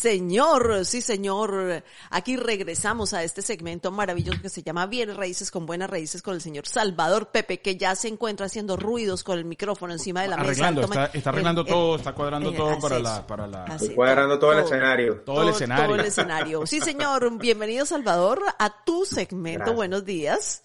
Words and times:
Señor, 0.00 0.84
sí, 0.84 1.00
señor. 1.00 1.82
Aquí 2.10 2.36
regresamos 2.36 3.12
a 3.12 3.22
este 3.22 3.42
segmento 3.42 3.90
maravilloso 3.90 4.40
que 4.40 4.48
se 4.48 4.62
llama 4.62 4.86
Bienes 4.86 5.16
Raíces 5.16 5.50
con 5.50 5.66
Buenas 5.66 5.90
Raíces 5.90 6.22
con 6.22 6.34
el 6.34 6.40
señor 6.40 6.66
Salvador 6.66 7.28
Pepe, 7.28 7.60
que 7.60 7.76
ya 7.76 7.94
se 7.94 8.08
encuentra 8.08 8.46
haciendo 8.46 8.76
ruidos 8.76 9.22
con 9.22 9.38
el 9.38 9.44
micrófono 9.44 9.92
encima 9.92 10.22
de 10.22 10.28
la 10.28 10.36
arreglando, 10.36 10.88
mesa. 10.88 11.04
Está, 11.06 11.18
está 11.18 11.30
arreglando 11.30 11.64
todo, 11.64 11.96
está 11.96 12.12
cuadrando 12.12 12.52
todo 12.52 12.78
para 12.78 12.98
la, 12.98 13.26
para 13.26 13.46
la... 13.46 13.64
Así, 13.64 13.94
cuadrando 13.94 14.38
todo, 14.38 14.50
todo, 14.50 14.58
el 14.60 14.64
escenario. 14.64 15.14
Todo, 15.16 15.36
todo, 15.36 15.42
el 15.42 15.54
escenario. 15.54 15.84
Todo 15.86 15.94
el 15.96 16.06
escenario. 16.06 16.66
Sí, 16.66 16.80
señor. 16.80 17.38
Bienvenido, 17.38 17.84
Salvador, 17.84 18.40
a 18.58 18.84
tu 18.84 19.04
segmento. 19.04 19.58
Gracias. 19.58 19.76
Buenos 19.76 20.04
días. 20.04 20.62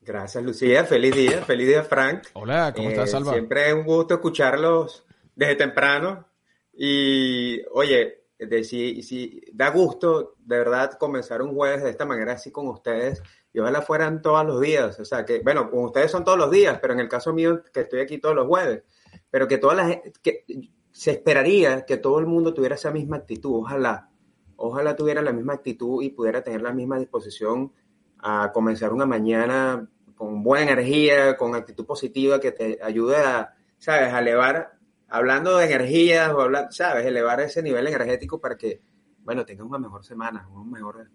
Gracias, 0.00 0.44
Lucía. 0.44 0.84
Feliz 0.84 1.14
día. 1.14 1.42
Feliz 1.44 1.66
día, 1.66 1.82
Frank. 1.82 2.24
Hola, 2.34 2.72
¿cómo 2.74 2.88
Eh, 2.88 2.92
estás, 2.92 3.10
Salva? 3.10 3.32
Siempre 3.32 3.68
es 3.68 3.74
un 3.74 3.84
gusto 3.84 4.14
escucharlos 4.14 5.02
desde 5.34 5.56
temprano. 5.56 6.26
Y, 6.76 7.62
oye, 7.72 8.23
de, 8.38 8.64
si, 8.64 9.02
si 9.02 9.40
da 9.52 9.70
gusto, 9.70 10.34
de 10.38 10.58
verdad, 10.58 10.92
comenzar 10.98 11.42
un 11.42 11.54
jueves 11.54 11.82
de 11.82 11.90
esta 11.90 12.04
manera 12.04 12.32
así 12.32 12.50
con 12.50 12.68
ustedes. 12.68 13.22
Y 13.52 13.60
ojalá 13.60 13.82
fueran 13.82 14.22
todos 14.22 14.44
los 14.44 14.60
días. 14.60 14.98
O 14.98 15.04
sea, 15.04 15.24
que, 15.24 15.40
bueno, 15.40 15.70
con 15.70 15.84
ustedes 15.84 16.10
son 16.10 16.24
todos 16.24 16.38
los 16.38 16.50
días, 16.50 16.78
pero 16.80 16.94
en 16.94 17.00
el 17.00 17.08
caso 17.08 17.32
mío, 17.32 17.62
que 17.72 17.80
estoy 17.80 18.00
aquí 18.00 18.18
todos 18.18 18.34
los 18.34 18.46
jueves. 18.46 18.82
Pero 19.30 19.48
que 19.48 19.58
todas 19.58 19.76
las... 19.76 19.98
Que, 20.22 20.44
se 20.94 21.10
esperaría 21.10 21.84
que 21.84 21.96
todo 21.96 22.20
el 22.20 22.26
mundo 22.26 22.54
tuviera 22.54 22.76
esa 22.76 22.92
misma 22.92 23.16
actitud. 23.16 23.62
Ojalá. 23.62 24.10
Ojalá 24.56 24.94
tuviera 24.94 25.22
la 25.22 25.32
misma 25.32 25.54
actitud 25.54 26.00
y 26.02 26.10
pudiera 26.10 26.42
tener 26.42 26.62
la 26.62 26.72
misma 26.72 27.00
disposición 27.00 27.72
a 28.20 28.52
comenzar 28.52 28.92
una 28.92 29.04
mañana 29.04 29.90
con 30.14 30.44
buena 30.44 30.70
energía, 30.70 31.36
con 31.36 31.56
actitud 31.56 31.84
positiva 31.84 32.38
que 32.38 32.52
te 32.52 32.78
ayude 32.80 33.16
a, 33.16 33.54
¿sabes?, 33.78 34.14
a 34.14 34.20
elevar, 34.20 34.73
hablando 35.08 35.56
de 35.56 35.66
energías, 35.66 36.30
o 36.32 36.40
hablar, 36.40 36.68
¿sabes?, 36.70 37.06
elevar 37.06 37.40
ese 37.40 37.62
nivel 37.62 37.86
energético 37.86 38.40
para 38.40 38.56
que, 38.56 38.80
bueno, 39.24 39.44
tengas 39.44 39.66
una 39.66 39.78
mejor 39.78 40.04
semana, 40.04 40.48
un 40.52 40.70
mejor... 40.70 41.08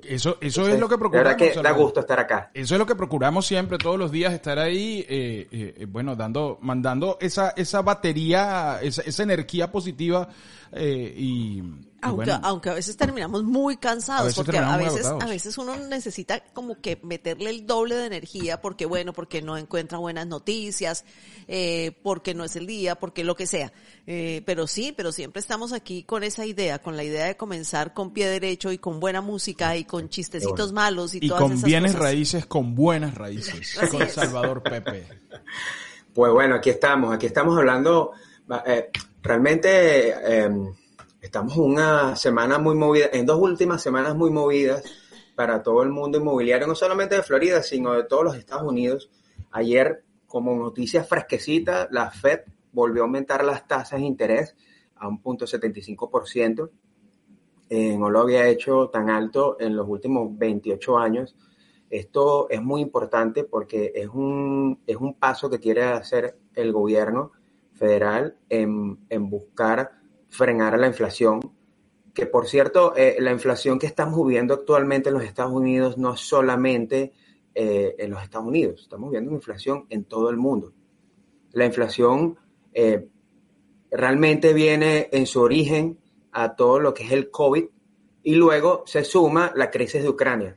Eso, 0.00 0.38
eso 0.40 0.60
Entonces, 0.60 0.74
es 0.74 0.80
lo 0.80 0.88
que 0.88 0.96
procuramos. 0.96 1.36
verdad 1.36 1.54
que 1.54 1.60
da 1.60 1.72
gusto 1.72 2.00
estar 2.00 2.20
acá. 2.20 2.52
Eso 2.54 2.74
es 2.76 2.78
lo 2.78 2.86
que 2.86 2.94
procuramos 2.94 3.46
siempre, 3.46 3.78
todos 3.78 3.98
los 3.98 4.12
días, 4.12 4.32
estar 4.32 4.56
ahí, 4.56 5.04
eh, 5.08 5.48
eh, 5.50 5.86
bueno, 5.86 6.14
dando, 6.14 6.58
mandando 6.60 7.18
esa, 7.20 7.50
esa 7.56 7.82
batería, 7.82 8.78
esa, 8.80 9.02
esa 9.02 9.22
energía 9.24 9.72
positiva 9.72 10.28
eh, 10.72 11.14
y, 11.16 11.58
y 11.60 11.62
Aunque, 12.02 12.30
bueno, 12.30 12.40
aunque 12.44 12.70
a 12.70 12.74
veces 12.74 12.96
terminamos 12.96 13.42
muy 13.42 13.74
A 13.74 13.80
cansados, 13.80 14.26
veces 14.26 14.36
porque 14.36 14.58
a 14.58 14.76
veces, 14.76 15.06
a 15.06 15.26
veces 15.26 15.58
uno 15.58 15.74
necesita 15.76 16.40
como 16.52 16.80
que 16.80 17.00
meterle 17.02 17.50
el 17.50 17.66
doble 17.66 17.96
de 17.96 18.06
energía, 18.06 18.60
porque 18.60 18.86
bueno, 18.86 19.12
porque 19.12 19.42
no 19.42 19.56
encuentra 19.56 19.98
buenas 19.98 20.26
noticias, 20.26 21.04
eh, 21.48 21.98
porque 22.02 22.34
no 22.34 22.44
es 22.44 22.54
el 22.56 22.66
día, 22.66 22.94
porque 22.94 23.24
lo 23.24 23.34
que 23.34 23.46
sea. 23.46 23.72
Eh, 24.06 24.42
pero 24.46 24.66
sí, 24.66 24.92
pero 24.96 25.10
siempre 25.10 25.40
estamos 25.40 25.72
aquí 25.72 26.04
con 26.04 26.22
esa 26.22 26.46
idea, 26.46 26.78
con 26.80 26.96
la 26.96 27.02
idea 27.04 27.24
de 27.26 27.36
comenzar 27.36 27.94
con 27.94 28.12
pie 28.12 28.28
derecho 28.28 28.70
y 28.70 28.78
con 28.78 29.00
buena 29.00 29.20
música 29.20 29.76
y 29.76 29.84
con 29.84 30.08
chistecitos 30.08 30.72
malos 30.72 31.14
y, 31.14 31.18
y 31.22 31.28
todas 31.28 31.42
con 31.42 31.52
esas 31.52 31.64
bienes 31.64 31.92
cosas. 31.92 32.02
raíces, 32.06 32.46
con 32.46 32.74
buenas 32.74 33.14
raíces, 33.14 33.76
Así 33.78 33.90
con 33.90 34.02
es. 34.02 34.12
Salvador 34.12 34.62
Pepe. 34.62 35.06
Pues 36.14 36.32
bueno, 36.32 36.56
aquí 36.56 36.70
estamos, 36.70 37.14
aquí 37.14 37.26
estamos 37.26 37.56
hablando, 37.56 38.12
eh, 38.66 38.90
realmente 39.22 40.10
eh, 40.10 40.50
estamos 41.20 41.56
una 41.56 42.16
semana 42.16 42.58
muy 42.58 42.74
movida, 42.74 43.06
en 43.12 43.26
dos 43.26 43.38
últimas 43.40 43.82
semanas 43.82 44.16
muy 44.16 44.30
movidas 44.30 44.82
para 45.34 45.62
todo 45.62 45.82
el 45.82 45.90
mundo 45.90 46.18
inmobiliario, 46.18 46.66
no 46.66 46.74
solamente 46.74 47.14
de 47.14 47.22
Florida, 47.22 47.62
sino 47.62 47.92
de 47.92 48.04
todos 48.04 48.24
los 48.24 48.36
Estados 48.36 48.68
Unidos. 48.68 49.10
Ayer, 49.52 50.04
como 50.26 50.56
noticia 50.56 51.04
fresquecita, 51.04 51.88
la 51.90 52.10
Fed 52.10 52.40
volvió 52.72 53.02
a 53.02 53.06
aumentar 53.06 53.44
las 53.44 53.66
tasas 53.66 54.00
de 54.00 54.06
interés 54.06 54.56
a 54.96 55.08
un 55.08 55.22
punto 55.22 55.46
75%. 55.46 56.70
Eh, 57.70 57.96
no 57.96 58.10
lo 58.10 58.20
había 58.20 58.48
hecho 58.48 58.88
tan 58.88 59.10
alto 59.10 59.56
en 59.60 59.76
los 59.76 59.86
últimos 59.88 60.36
28 60.36 60.98
años. 60.98 61.36
Esto 61.90 62.48
es 62.50 62.62
muy 62.62 62.80
importante 62.80 63.44
porque 63.44 63.92
es 63.94 64.08
un, 64.08 64.80
es 64.86 64.96
un 64.96 65.14
paso 65.14 65.48
que 65.48 65.60
quiere 65.60 65.84
hacer 65.84 66.36
el 66.54 66.72
gobierno 66.72 67.32
federal 67.78 68.36
en, 68.48 68.98
en 69.08 69.30
buscar 69.30 69.92
frenar 70.28 70.78
la 70.78 70.86
inflación. 70.86 71.52
Que 72.14 72.26
por 72.26 72.48
cierto, 72.48 72.94
eh, 72.96 73.16
la 73.20 73.30
inflación 73.30 73.78
que 73.78 73.86
estamos 73.86 74.18
viviendo 74.26 74.54
actualmente 74.54 75.08
en 75.08 75.14
los 75.14 75.24
Estados 75.24 75.52
Unidos 75.52 75.96
no 75.98 76.14
es 76.14 76.20
solamente 76.20 77.12
eh, 77.60 77.96
en 77.98 78.10
los 78.12 78.22
Estados 78.22 78.46
Unidos, 78.46 78.82
estamos 78.82 79.10
viendo 79.10 79.30
una 79.30 79.38
inflación 79.38 79.86
en 79.90 80.04
todo 80.04 80.30
el 80.30 80.36
mundo. 80.36 80.72
La 81.50 81.64
inflación 81.66 82.38
eh, 82.72 83.08
realmente 83.90 84.52
viene 84.52 85.08
en 85.10 85.26
su 85.26 85.40
origen 85.40 85.98
a 86.30 86.54
todo 86.54 86.78
lo 86.78 86.94
que 86.94 87.02
es 87.02 87.10
el 87.10 87.32
COVID 87.32 87.64
y 88.22 88.34
luego 88.36 88.84
se 88.86 89.02
suma 89.02 89.52
la 89.56 89.72
crisis 89.72 90.04
de 90.04 90.08
Ucrania. 90.08 90.56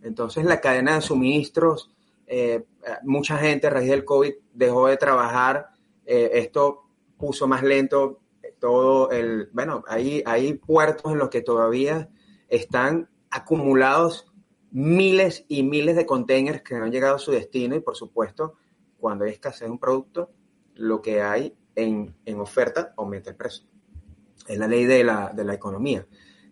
Entonces 0.00 0.44
la 0.44 0.60
cadena 0.60 0.94
de 0.94 1.00
suministros, 1.00 1.90
eh, 2.28 2.64
mucha 3.02 3.36
gente 3.38 3.66
a 3.66 3.70
raíz 3.70 3.90
del 3.90 4.04
COVID 4.04 4.34
dejó 4.52 4.86
de 4.86 4.96
trabajar, 4.96 5.70
eh, 6.08 6.30
esto 6.38 6.84
puso 7.18 7.46
más 7.46 7.62
lento 7.62 8.20
todo 8.58 9.10
el, 9.10 9.50
bueno, 9.52 9.84
hay, 9.86 10.22
hay 10.26 10.54
puertos 10.54 11.12
en 11.12 11.18
los 11.18 11.28
que 11.28 11.42
todavía 11.42 12.08
están 12.48 13.10
acumulados 13.30 14.32
miles 14.70 15.44
y 15.48 15.62
miles 15.62 15.96
de 15.96 16.06
containers 16.06 16.62
que 16.62 16.74
no 16.74 16.84
han 16.84 16.90
llegado 16.90 17.16
a 17.16 17.18
su 17.18 17.30
destino 17.30 17.76
y 17.76 17.80
por 17.80 17.94
supuesto, 17.94 18.54
cuando 18.98 19.26
hay 19.26 19.32
escasez 19.32 19.68
de 19.68 19.70
un 19.70 19.78
producto, 19.78 20.30
lo 20.74 21.02
que 21.02 21.20
hay 21.20 21.54
en, 21.74 22.14
en 22.24 22.40
oferta 22.40 22.94
aumenta 22.96 23.30
el 23.30 23.36
precio. 23.36 23.66
Es 24.46 24.58
la 24.58 24.66
ley 24.66 24.86
de 24.86 25.04
la, 25.04 25.30
de 25.34 25.44
la 25.44 25.54
economía. 25.54 26.06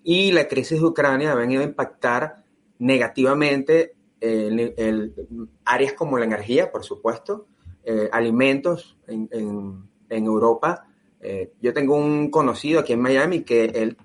Y 0.04 0.32
la 0.32 0.46
crisis 0.46 0.80
de 0.80 0.86
Ucrania 0.86 1.32
ha 1.32 1.34
venido 1.34 1.62
a 1.62 1.64
impactar 1.64 2.44
negativamente 2.78 3.96
el, 4.20 4.74
el, 4.76 5.14
áreas 5.64 5.94
como 5.94 6.18
la 6.18 6.26
energía, 6.26 6.70
por 6.70 6.84
supuesto, 6.84 7.46
eh, 7.86 8.08
alimentos 8.12 8.98
en, 9.06 9.28
en, 9.30 10.24
Europa. 10.24 10.86
Eh, 11.20 11.52
yo 11.60 11.72
tengo 11.72 11.96
un 11.96 12.30
conocido 12.30 12.80
aquí 12.80 12.92
en 12.92 13.00
Miami 13.00 13.42
que 13.42 13.64
él 13.64 13.96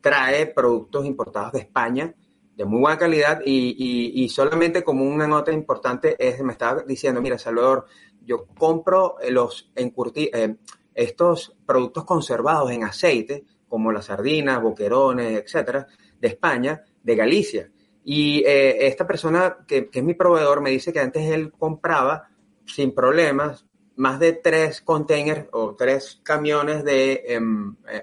trae 0.00 0.46
productos 0.46 1.04
importados 1.04 1.52
de 1.52 1.58
España 1.58 2.14
de 2.56 2.64
muy 2.64 2.80
buena 2.80 2.96
calidad 2.96 3.42
y, 3.44 3.76
y, 3.76 4.24
y, 4.24 4.28
solamente 4.30 4.82
como 4.82 5.04
una 5.04 5.26
nota 5.26 5.52
importante 5.52 6.16
es, 6.18 6.40
me 6.40 6.52
estaba 6.52 6.82
diciendo, 6.84 7.20
mira, 7.20 7.36
Salvador, 7.36 7.84
yo 8.24 8.46
compro 8.46 9.16
los 9.28 9.70
encurti 9.74 10.30
eh, 10.32 10.56
estos 10.94 11.54
productos 11.66 12.04
conservados 12.04 12.70
en 12.70 12.84
aceite, 12.84 13.44
como 13.68 13.92
las 13.92 14.06
sardinas, 14.06 14.62
boquerones, 14.62 15.42
etcétera, 15.42 15.86
de 16.18 16.28
España, 16.28 16.82
de 17.02 17.14
Galicia. 17.14 17.70
Y 18.04 18.42
eh, 18.46 18.86
esta 18.86 19.06
persona 19.06 19.58
que, 19.66 19.90
es 19.92 20.02
mi 20.02 20.14
proveedor 20.14 20.62
me 20.62 20.70
dice 20.70 20.92
que 20.92 21.00
antes 21.00 21.28
él 21.28 21.52
compraba 21.52 22.30
sin 22.66 22.94
problemas 22.94 23.66
más 23.96 24.18
de 24.18 24.32
tres 24.34 24.82
containers 24.82 25.48
o 25.52 25.74
tres 25.74 26.20
camiones 26.22 26.84
de 26.84 27.24
eh, 27.26 27.40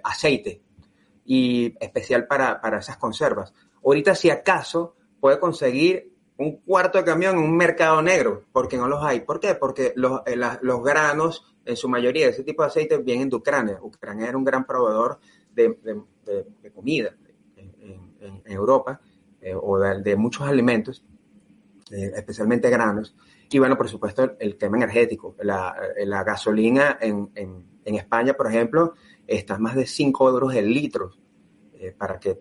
aceite 0.03 0.61
y 1.25 1.75
especial 1.79 2.27
para, 2.27 2.59
para 2.59 2.79
esas 2.79 2.97
conservas. 2.97 3.53
Ahorita, 3.83 4.15
si 4.15 4.29
acaso, 4.29 4.95
puede 5.19 5.39
conseguir 5.39 6.13
un 6.37 6.57
cuarto 6.57 6.97
de 6.97 7.03
camión 7.03 7.37
en 7.37 7.43
un 7.43 7.55
mercado 7.55 8.01
negro, 8.01 8.45
porque 8.51 8.77
no 8.77 8.87
los 8.87 9.03
hay. 9.03 9.21
¿Por 9.21 9.39
qué? 9.39 9.55
Porque 9.55 9.93
los, 9.95 10.21
eh, 10.25 10.35
los 10.61 10.83
granos, 10.83 11.55
en 11.65 11.77
su 11.77 11.87
mayoría, 11.87 12.27
ese 12.27 12.43
tipo 12.43 12.63
de 12.63 12.67
aceite 12.67 12.97
vienen 12.97 13.29
de 13.29 13.35
Ucrania. 13.35 13.79
Ucrania 13.81 14.27
era 14.27 14.37
un 14.37 14.43
gran 14.43 14.65
proveedor 14.65 15.19
de, 15.53 15.77
comida 16.73 17.15
en 17.55 18.41
Europa, 18.45 18.99
eh, 19.41 19.53
o 19.55 19.77
de, 19.77 20.15
muchos 20.15 20.47
alimentos, 20.47 21.03
eh, 21.91 22.11
especialmente 22.15 22.69
granos. 22.69 23.15
Y 23.53 23.59
bueno, 23.59 23.77
por 23.77 23.87
supuesto, 23.87 24.35
el 24.39 24.57
tema 24.57 24.77
energético. 24.77 25.35
La, 25.41 25.75
la 26.05 26.23
gasolina 26.23 26.97
en, 26.99 27.29
en, 27.35 27.95
España, 27.95 28.33
por 28.33 28.47
ejemplo, 28.47 28.93
está 29.27 29.59
más 29.59 29.75
de 29.75 29.85
5 29.85 30.29
euros 30.29 30.55
el 30.55 30.73
litro 30.73 31.11
para 31.97 32.17
que 32.17 32.39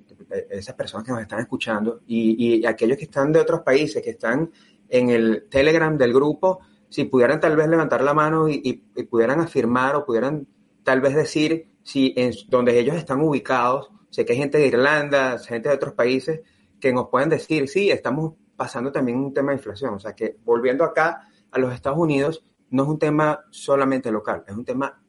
esas 0.51 0.75
personas 0.75 1.05
que 1.05 1.13
nos 1.13 1.21
están 1.21 1.41
escuchando 1.41 2.01
y, 2.07 2.61
y, 2.61 2.65
aquellos 2.65 2.97
que 2.97 3.05
están 3.05 3.33
de 3.33 3.41
otros 3.41 3.61
países, 3.61 4.01
que 4.03 4.11
están 4.11 4.51
en 4.89 5.11
el 5.11 5.49
Telegram 5.51 5.99
del 5.99 6.15
grupo, 6.15 6.61
si 6.89 7.05
pudieran 7.05 7.41
tal 7.41 7.57
vez 7.57 7.69
levantar 7.69 8.03
la 8.03 8.15
mano 8.15 8.49
y, 8.49 8.63
y, 8.65 8.85
y 8.95 9.03
pudieran 9.03 9.41
afirmar 9.41 9.97
o 9.97 10.07
pudieran 10.07 10.47
tal 10.85 11.01
vez 11.01 11.15
decir 11.15 11.75
si 11.83 12.15
en 12.17 12.33
donde 12.49 12.79
ellos 12.79 12.97
están 12.97 13.21
ubicados, 13.21 13.91
sé 14.11 14.25
que 14.25 14.33
hay 14.33 14.39
gente 14.39 14.59
de 14.59 14.69
Irlanda, 14.69 15.39
gente 15.41 15.69
de 15.69 15.75
otros 15.75 15.95
países, 15.95 16.41
que 16.81 16.93
nos 16.93 17.09
pueden 17.09 17.29
decir, 17.29 17.69
sí, 17.69 17.91
estamos 17.91 18.35
pasando 18.63 18.93
también 18.93 19.19
un 19.19 19.35
tema 19.35 19.51
de 19.51 19.57
inflación. 19.57 19.95
O 19.95 19.99
sea 19.99 20.13
que 20.13 20.37
volviendo 20.45 20.85
acá 20.85 21.27
a 21.51 21.59
los 21.59 21.75
Estados 21.75 21.99
Unidos, 21.99 22.45
no 22.71 22.85
es 22.85 22.89
un 22.89 22.99
tema 23.01 23.45
solamente 23.51 24.13
local, 24.13 24.45
es 24.47 24.55
un 24.55 24.65
tema, 24.65 25.03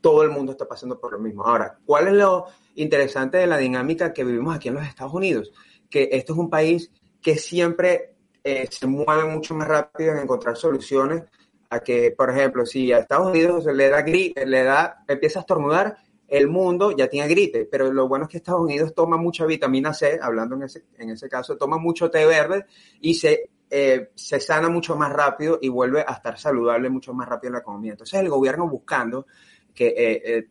todo 0.00 0.22
el 0.22 0.30
mundo 0.30 0.52
está 0.52 0.66
pasando 0.66 0.98
por 0.98 1.12
lo 1.12 1.18
mismo. 1.18 1.44
Ahora, 1.44 1.76
¿cuál 1.84 2.08
es 2.08 2.14
lo 2.14 2.46
interesante 2.76 3.36
de 3.36 3.46
la 3.46 3.58
dinámica 3.58 4.14
que 4.14 4.24
vivimos 4.24 4.56
aquí 4.56 4.68
en 4.68 4.76
los 4.76 4.86
Estados 4.86 5.12
Unidos? 5.12 5.52
Que 5.90 6.08
esto 6.12 6.32
es 6.32 6.38
un 6.38 6.48
país 6.48 6.90
que 7.20 7.36
siempre 7.36 8.14
eh, 8.42 8.66
se 8.70 8.86
mueve 8.86 9.26
mucho 9.26 9.54
más 9.54 9.68
rápido 9.68 10.12
en 10.12 10.20
encontrar 10.20 10.56
soluciones 10.56 11.24
a 11.68 11.80
que, 11.80 12.10
por 12.16 12.30
ejemplo, 12.30 12.64
si 12.64 12.90
a 12.90 13.00
Estados 13.00 13.26
Unidos 13.26 13.66
le 13.66 13.90
da, 13.90 14.02
le 14.02 14.64
da 14.64 15.04
empieza 15.06 15.40
a 15.40 15.42
estornudar, 15.42 15.98
el 16.36 16.48
mundo 16.48 16.90
ya 16.90 17.06
tiene 17.06 17.28
gripe, 17.28 17.64
pero 17.64 17.92
lo 17.92 18.08
bueno 18.08 18.24
es 18.24 18.30
que 18.30 18.38
Estados 18.38 18.60
Unidos 18.60 18.92
toma 18.92 19.16
mucha 19.16 19.46
vitamina 19.46 19.94
C, 19.94 20.18
hablando 20.20 20.56
en 20.56 20.64
ese, 20.64 20.84
en 20.98 21.10
ese 21.10 21.28
caso, 21.28 21.56
toma 21.56 21.78
mucho 21.78 22.10
té 22.10 22.26
verde 22.26 22.66
y 23.00 23.14
se, 23.14 23.50
eh, 23.70 24.10
se 24.16 24.40
sana 24.40 24.68
mucho 24.68 24.96
más 24.96 25.12
rápido 25.12 25.60
y 25.62 25.68
vuelve 25.68 26.00
a 26.00 26.12
estar 26.12 26.36
saludable 26.36 26.90
mucho 26.90 27.14
más 27.14 27.28
rápido 27.28 27.50
en 27.50 27.52
la 27.52 27.58
economía. 27.60 27.92
Entonces 27.92 28.18
el 28.18 28.28
gobierno 28.28 28.68
buscando 28.68 29.28
que 29.72 29.86
eh, 29.86 30.22
eh, 30.24 30.48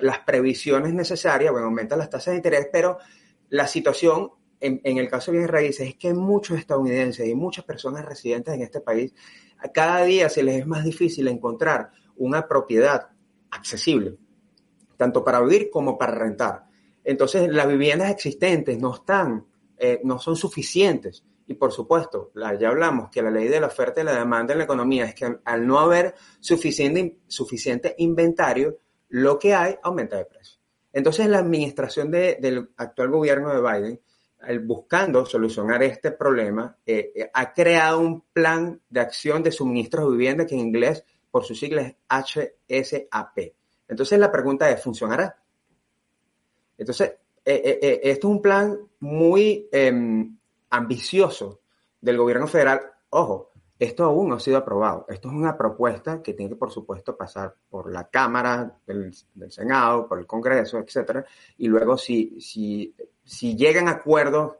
las 0.00 0.20
previsiones 0.20 0.94
necesarias, 0.94 1.52
bueno, 1.52 1.66
aumentan 1.66 1.98
las 1.98 2.08
tasas 2.08 2.32
de 2.32 2.36
interés, 2.36 2.68
pero 2.72 2.96
la 3.50 3.66
situación 3.66 4.30
en, 4.60 4.80
el 4.96 5.10
caso 5.10 5.30
de 5.30 5.36
bienes 5.36 5.50
raíces 5.50 5.88
es 5.88 5.96
que 5.96 6.14
muchos 6.14 6.58
estadounidenses 6.58 7.28
y 7.28 7.34
muchas 7.34 7.66
personas 7.66 8.06
residentes 8.06 8.54
en 8.54 8.62
este 8.62 8.80
país, 8.80 9.12
cada 9.74 10.02
día 10.04 10.30
se 10.30 10.42
les 10.42 10.60
es 10.60 10.66
más 10.66 10.84
difícil 10.84 11.28
encontrar 11.28 11.90
una 12.16 12.48
propiedad 12.48 13.10
accesible 13.50 14.16
tanto 14.96 15.24
para 15.24 15.40
vivir 15.40 15.70
como 15.70 15.96
para 15.98 16.12
rentar. 16.12 16.66
Entonces, 17.04 17.48
las 17.48 17.68
viviendas 17.68 18.10
existentes 18.10 18.78
no 18.78 18.94
están, 18.94 19.46
eh, 19.78 20.00
no 20.02 20.18
son 20.18 20.36
suficientes. 20.36 21.24
Y 21.46 21.54
por 21.54 21.70
supuesto, 21.70 22.32
ya 22.34 22.68
hablamos 22.68 23.10
que 23.10 23.22
la 23.22 23.30
ley 23.30 23.46
de 23.46 23.60
la 23.60 23.68
oferta 23.68 24.00
y 24.00 24.04
la 24.04 24.18
demanda 24.18 24.52
en 24.52 24.58
la 24.58 24.64
economía 24.64 25.04
es 25.04 25.14
que 25.14 25.38
al 25.44 25.66
no 25.66 25.78
haber 25.78 26.14
suficiente, 26.40 27.18
suficiente 27.28 27.94
inventario, 27.98 28.78
lo 29.10 29.38
que 29.38 29.54
hay 29.54 29.76
aumenta 29.82 30.16
de 30.16 30.24
precio. 30.24 30.58
Entonces, 30.92 31.28
la 31.28 31.38
administración 31.38 32.10
del 32.10 32.70
actual 32.76 33.10
gobierno 33.10 33.50
de 33.50 33.60
Biden, 33.60 34.00
buscando 34.64 35.24
solucionar 35.26 35.82
este 35.82 36.10
problema, 36.10 36.76
eh, 36.84 37.12
eh, 37.14 37.30
ha 37.32 37.52
creado 37.52 38.00
un 38.00 38.22
plan 38.32 38.80
de 38.88 39.00
acción 39.00 39.42
de 39.42 39.52
suministros 39.52 40.06
de 40.06 40.16
vivienda 40.16 40.46
que 40.46 40.54
en 40.54 40.62
inglés, 40.62 41.04
por 41.30 41.44
sus 41.44 41.60
siglas, 41.60 41.94
HSAP. 42.08 43.38
Entonces 43.88 44.18
la 44.18 44.32
pregunta 44.32 44.70
es, 44.70 44.82
¿funcionará? 44.82 45.36
Entonces, 46.78 47.14
eh, 47.44 47.62
eh, 47.64 47.78
eh, 47.80 48.00
esto 48.02 48.28
es 48.28 48.34
un 48.34 48.42
plan 48.42 48.78
muy 49.00 49.68
em, 49.70 50.36
ambicioso 50.70 51.60
del 52.00 52.18
gobierno 52.18 52.46
federal. 52.46 52.80
Ojo, 53.10 53.52
esto 53.78 54.04
aún 54.04 54.28
no 54.28 54.34
ha 54.34 54.40
sido 54.40 54.56
aprobado. 54.56 55.06
Esto 55.08 55.28
es 55.28 55.34
una 55.34 55.56
propuesta 55.56 56.22
que 56.22 56.34
tiene 56.34 56.50
que, 56.50 56.56
por 56.56 56.70
supuesto, 56.70 57.16
pasar 57.16 57.54
por 57.70 57.90
la 57.92 58.08
Cámara 58.08 58.78
del, 58.86 59.14
Senado, 59.48 60.08
por 60.08 60.18
el 60.18 60.26
Congreso, 60.26 60.78
etcétera. 60.78 61.24
Y 61.58 61.68
luego, 61.68 61.96
si, 61.96 62.40
si, 62.40 62.94
si 63.22 63.56
llegan 63.56 63.88
a 63.88 63.92
acuerdos 63.92 64.54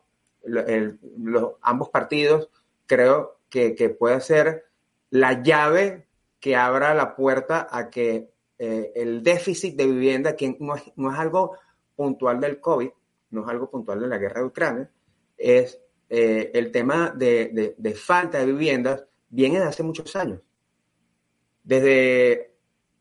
ambos 1.62 1.88
partidos, 1.88 2.50
creo 2.86 3.40
que 3.48 3.96
puede 3.98 4.20
ser 4.20 4.66
la 5.10 5.42
llave 5.42 6.06
que 6.38 6.54
abra 6.54 6.94
la 6.94 7.16
puerta 7.16 7.66
a 7.70 7.90
que 7.90 8.30
eh, 8.58 8.92
el 8.94 9.22
déficit 9.22 9.76
de 9.76 9.86
vivienda, 9.86 10.34
que 10.34 10.56
no 10.60 10.76
es, 10.76 10.82
no 10.96 11.12
es, 11.12 11.18
algo 11.18 11.56
puntual 11.94 12.40
del 12.40 12.60
COVID, 12.60 12.88
no 13.30 13.42
es 13.42 13.48
algo 13.48 13.70
puntual 13.70 14.00
de 14.00 14.08
la 14.08 14.18
guerra 14.18 14.40
de 14.40 14.46
Ucrania, 14.46 14.90
es 15.36 15.78
eh, 16.08 16.50
el 16.54 16.70
tema 16.70 17.10
de, 17.10 17.74
de, 17.76 17.94
falta 17.94 18.38
de 18.38 18.46
viviendas, 18.46 19.04
viene 19.28 19.58
de 19.58 19.66
hace 19.66 19.82
muchos 19.82 20.14
años. 20.16 20.40
Desde 21.62 22.54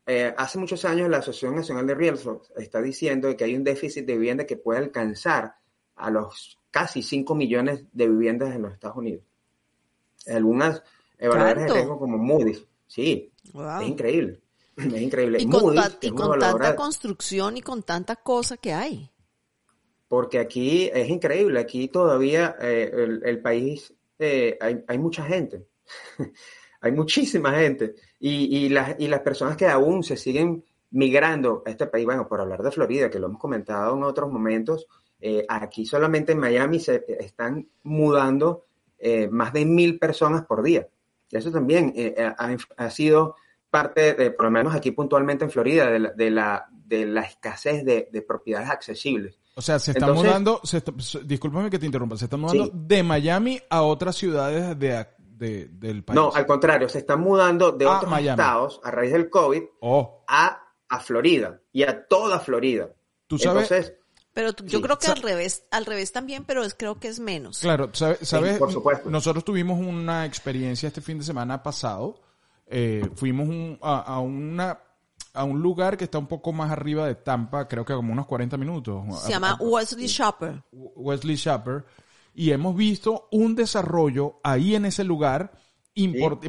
eh, 0.06 0.34
hace 0.36 0.58
muchos 0.58 0.84
años 0.84 1.08
la 1.08 1.18
Asociación 1.18 1.56
Nacional 1.56 1.86
de 1.86 1.94
Realtors 1.94 2.52
está 2.56 2.82
diciendo 2.82 3.34
que 3.36 3.44
hay 3.44 3.56
un 3.56 3.64
déficit 3.64 4.04
de 4.04 4.14
vivienda 4.14 4.44
que 4.44 4.56
puede 4.56 4.80
alcanzar 4.80 5.54
a 5.94 6.10
los 6.10 6.58
casi 6.70 7.02
5 7.02 7.34
millones 7.34 7.84
de 7.92 8.08
viviendas 8.08 8.54
en 8.54 8.62
los 8.62 8.72
Estados 8.72 8.96
Unidos. 8.96 9.24
Algunas 10.26 10.82
evaluaciones 11.18 11.66
de 11.66 11.74
riesgo 11.74 11.98
como 11.98 12.18
Moody's. 12.18 12.66
Sí, 12.86 13.32
es 13.44 13.88
increíble. 13.88 14.40
Es 14.94 15.02
increíble. 15.02 15.38
Y 15.40 15.48
con, 15.48 15.74
tanta 16.38 16.76
construcción 16.76 17.56
y 17.56 17.62
con 17.62 17.82
tanta 17.82 18.16
cosa 18.16 18.56
que 18.56 18.72
hay. 18.72 19.10
Porque 20.08 20.38
aquí 20.38 20.88
es 20.92 21.08
increíble, 21.08 21.58
aquí 21.58 21.88
todavía 21.88 22.56
eh, 22.60 23.18
el, 23.24 23.42
país, 23.42 23.92
eh, 24.18 24.56
hay, 24.60 24.98
mucha 24.98 25.24
gente, 25.24 25.66
hay 26.80 26.92
muchísima 26.92 27.52
gente. 27.54 27.94
Y, 28.20 28.68
las, 28.68 28.94
y 29.00 29.08
las 29.08 29.20
personas 29.20 29.56
que 29.56 29.66
aún 29.66 30.04
se 30.04 30.16
siguen 30.16 30.64
migrando 30.90 31.62
a 31.66 31.70
este 31.70 31.86
país, 31.86 32.04
bueno, 32.04 32.28
por 32.28 32.40
hablar 32.40 32.62
de 32.62 32.70
Florida, 32.70 33.10
que 33.10 33.18
lo 33.18 33.26
hemos 33.26 33.40
comentado 33.40 33.96
en 33.96 34.04
otros 34.04 34.30
momentos, 34.30 34.86
eh, 35.20 35.44
aquí 35.48 35.84
solamente 35.86 36.32
en 36.32 36.38
Miami 36.38 36.78
se 36.78 37.04
están 37.18 37.68
mudando 37.82 38.64
más 39.30 39.52
de 39.52 39.64
mil 39.66 39.98
personas 39.98 40.46
por 40.46 40.62
día. 40.62 40.88
Y 41.30 41.36
eso 41.36 41.50
también 41.50 41.92
ha, 42.18 42.56
ha, 42.76 42.90
sido 42.90 43.36
parte 43.76 44.14
de, 44.14 44.30
por 44.30 44.46
lo 44.46 44.50
menos 44.50 44.74
aquí 44.74 44.90
puntualmente 44.90 45.44
en 45.44 45.50
Florida, 45.50 45.90
de 45.90 45.98
la, 45.98 46.10
de 46.12 46.30
la, 46.30 46.66
de 46.70 47.04
la 47.04 47.20
escasez 47.20 47.84
de, 47.84 48.08
de, 48.10 48.22
propiedades 48.22 48.70
accesibles. 48.70 49.38
O 49.54 49.60
sea, 49.60 49.78
se 49.78 49.90
está 49.90 50.10
mudando, 50.14 50.62
se 50.64 50.82
discúlpame 51.24 51.68
que 51.68 51.78
te 51.78 51.84
interrumpa, 51.84 52.16
se 52.16 52.24
está 52.24 52.38
mudando 52.38 52.70
de 52.72 53.02
Miami 53.02 53.60
a 53.68 53.82
otras 53.82 54.16
ciudades 54.16 54.78
de, 54.78 55.06
de, 55.18 55.68
del 55.68 56.04
país. 56.04 56.14
No, 56.14 56.32
al 56.34 56.46
contrario, 56.46 56.88
se 56.88 56.98
están 56.98 57.20
mudando 57.20 57.72
de 57.72 57.86
otros 57.86 58.18
estados 58.18 58.80
a 58.82 58.90
raíz 58.90 59.12
del 59.12 59.28
COVID 59.28 59.62
oh. 59.82 60.24
a, 60.26 60.72
a 60.88 61.00
Florida 61.00 61.60
y 61.70 61.82
a 61.82 62.06
toda 62.06 62.40
Florida. 62.40 62.88
¿Tú 63.26 63.38
sabes? 63.38 63.70
Entonces, 63.70 63.94
pero 64.32 64.52
yo 64.64 64.80
creo 64.80 64.98
que 64.98 65.08
al 65.08 65.20
revés, 65.20 65.64
al 65.70 65.84
revés 65.84 66.12
también, 66.12 66.44
pero 66.44 66.64
es, 66.64 66.74
creo 66.74 66.98
que 66.98 67.08
es 67.08 67.20
menos. 67.20 67.58
Claro, 67.58 67.90
sabes, 67.92 68.20
sabes 68.22 68.58
por 68.58 68.72
supuesto. 68.72 69.10
nosotros 69.10 69.44
tuvimos 69.44 69.78
una 69.78 70.24
experiencia 70.24 70.86
este 70.86 71.02
fin 71.02 71.18
de 71.18 71.24
semana 71.24 71.62
pasado 71.62 72.25
eh, 72.66 73.08
fuimos 73.14 73.78
a, 73.82 74.18
una 74.20 74.78
a 75.32 75.44
un 75.44 75.60
lugar 75.60 75.96
que 75.96 76.04
está 76.04 76.18
un 76.18 76.26
poco 76.26 76.52
más 76.52 76.70
arriba 76.70 77.06
de 77.06 77.14
Tampa, 77.14 77.68
creo 77.68 77.84
que 77.84 77.94
como 77.94 78.12
unos 78.12 78.26
40 78.26 78.56
minutos. 78.56 79.04
Se 79.22 79.30
llama 79.30 79.56
Wesley 79.60 80.06
Shopper. 80.06 80.62
Wesley 80.72 81.36
Shopper. 81.36 81.84
Y 82.34 82.50
hemos 82.50 82.74
visto 82.76 83.28
un 83.32 83.54
desarrollo 83.54 84.40
ahí 84.42 84.74
en 84.74 84.86
ese 84.86 85.04
lugar 85.04 85.52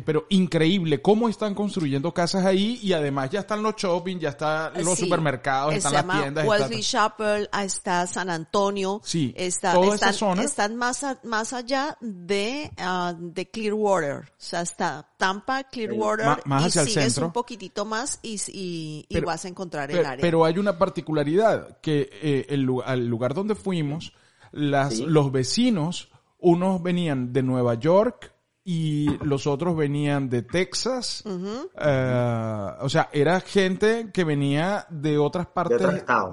pero 0.04 0.26
increíble 0.30 1.02
cómo 1.02 1.30
están 1.30 1.56
construyendo 1.56 2.14
casas 2.14 2.46
ahí 2.46 2.80
y 2.84 2.92
además 2.92 3.30
ya 3.30 3.40
están 3.40 3.64
los 3.64 3.76
shopping, 3.78 4.18
ya 4.18 4.30
están 4.30 4.74
los 4.84 5.00
supermercados, 5.00 5.74
están 5.74 5.94
las 5.94 6.20
tiendas. 6.20 6.46
Wesley 6.46 6.82
Shopper, 6.82 7.50
está 7.64 8.06
San 8.08 8.30
Antonio. 8.30 9.00
Sí, 9.06 9.34
está, 9.38 9.74
toda 9.74 9.96
están, 9.96 10.10
esa 10.10 10.20
zona. 10.20 10.44
Están 10.44 10.76
más, 10.76 11.06
más 11.24 11.54
allá 11.54 11.98
de, 12.02 12.70
uh, 12.78 13.16
de 13.18 13.50
Clearwater. 13.50 14.18
O 14.18 14.36
sea, 14.38 14.62
está 14.62 15.10
Tampa, 15.16 15.64
Clearwater. 15.64 16.46
más 16.46 16.66
hacia 16.66 16.82
el 16.82 16.90
centro. 16.90 17.28
un 17.28 17.34
poquitito 17.34 17.86
más 17.86 18.20
y, 18.22 18.42
y, 18.52 19.06
y 19.08 19.20
vas 19.22 19.46
a 19.46 19.48
encontrar 19.48 19.90
el 19.92 20.06
área. 20.06 20.22
Pero 20.22 20.44
hay 20.44 20.58
una 20.58 20.78
particularidad 20.78 21.80
que 21.80 22.10
eh, 22.22 22.48
el, 22.50 22.64
lugar 22.64 23.34
donde 23.34 23.56
fuimos, 23.56 24.12
las, 24.52 25.00
los 25.00 25.32
vecinos, 25.32 26.10
unos 26.38 26.84
venían 26.84 27.32
de 27.32 27.44
Nueva 27.44 27.76
York, 27.76 28.34
y 28.70 29.18
los 29.24 29.48
otros 29.48 29.78
venían 29.78 30.28
de 30.28 30.42
Texas. 30.42 31.24
Eh, 31.26 32.72
o 32.82 32.90
sea, 32.90 33.08
era 33.14 33.40
gente 33.40 34.10
que 34.12 34.26
venía 34.26 34.86
de 34.90 35.18
otras 35.18 35.48
partes, 35.48 35.80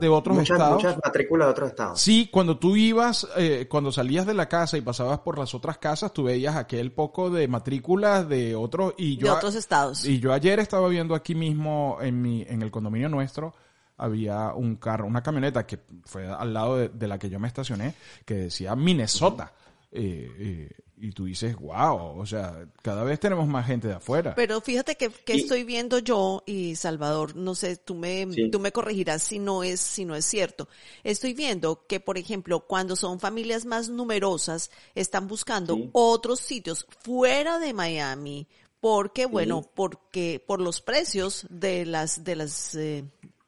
de, 0.01 0.09
otros 0.09 0.39
estados. 0.39 0.83
Muchas 0.83 0.99
matrículas 1.05 1.47
de 1.47 1.51
otros 1.53 1.71
estados. 1.71 2.01
Sí, 2.01 2.29
cuando 2.33 2.59
tú 2.59 2.75
ibas, 2.75 3.29
eh, 3.37 3.69
cuando 3.71 3.93
salías 3.93 4.27
de 4.27 4.35
la 4.35 4.49
casa 4.49 4.77
y 4.77 4.81
pasabas 4.81 5.21
por 5.21 5.39
las 5.39 5.55
otras 5.55 5.79
casas, 5.79 6.13
tú 6.13 6.25
veías 6.25 6.57
aquel 6.57 6.91
poco 6.91 7.31
de 7.31 7.47
matrículas 7.47 8.29
de 8.29 8.57
otros 8.57 8.95
y 8.99 9.17
yo 9.17 9.29
de 9.29 9.33
otros 9.35 9.55
estados. 9.55 10.05
Y 10.05 10.19
yo 10.19 10.33
ayer 10.33 10.59
estaba 10.59 10.89
viendo 10.89 11.15
aquí 11.15 11.37
mismo 11.37 11.99
en 12.01 12.21
mi 12.21 12.43
en 12.43 12.63
el 12.63 12.73
condominio 12.73 13.09
nuestro 13.09 13.55
había 13.97 14.53
un 14.55 14.75
carro, 14.75 15.07
una 15.07 15.23
camioneta 15.23 15.65
que 15.69 15.79
fue 16.05 16.27
al 16.27 16.53
lado 16.53 16.79
de, 16.79 17.07
la 17.07 17.17
que 17.17 17.31
yo 17.31 17.39
me 17.39 17.47
estacioné 17.47 17.95
que 18.25 18.35
decía 18.35 18.75
Minnesota. 18.75 19.53
Eh, 19.93 20.29
eh, 20.37 20.84
y 20.97 21.13
tú 21.13 21.25
dices, 21.25 21.57
wow, 21.57 22.19
o 22.19 22.27
sea, 22.27 22.67
cada 22.83 23.05
vez 23.05 23.19
tenemos 23.19 23.47
más 23.49 23.67
gente 23.67 23.89
de 23.89 23.95
afuera. 23.95 24.35
Pero 24.35 24.61
fíjate 24.61 24.97
que, 24.97 25.11
que 25.11 25.35
estoy 25.35 25.65
viendo 25.65 25.99
yo 25.99 26.43
y 26.47 26.77
Salvador, 26.77 27.35
no 27.37 27.55
sé, 27.55 27.77
tú 27.77 27.95
me, 27.95 28.27
tú 28.51 28.61
me 28.61 28.73
corregirás 28.73 29.23
si 29.23 29.39
no 29.39 29.63
es, 29.63 29.81
si 29.81 30.05
no 30.05 30.15
es 30.15 30.25
cierto. 30.25 30.69
Estoy 31.03 31.35
viendo 31.35 31.87
que, 31.87 32.01
por 32.01 32.17
ejemplo, 32.17 32.61
cuando 32.61 32.97
son 32.97 33.19
familias 33.19 33.65
más 33.65 33.89
numerosas, 33.89 34.71
están 34.95 35.27
buscando 35.27 35.79
otros 35.93 36.41
sitios 36.41 36.87
fuera 37.01 37.59
de 37.59 37.73
Miami, 37.73 38.47
porque, 38.81 39.27
bueno, 39.27 39.63
porque 39.75 40.43
por 40.47 40.61
los 40.61 40.81
precios 40.81 41.47
de 41.49 41.87
las, 41.87 42.23
de 42.23 42.37
las, 42.37 42.75
eh, 42.75 43.05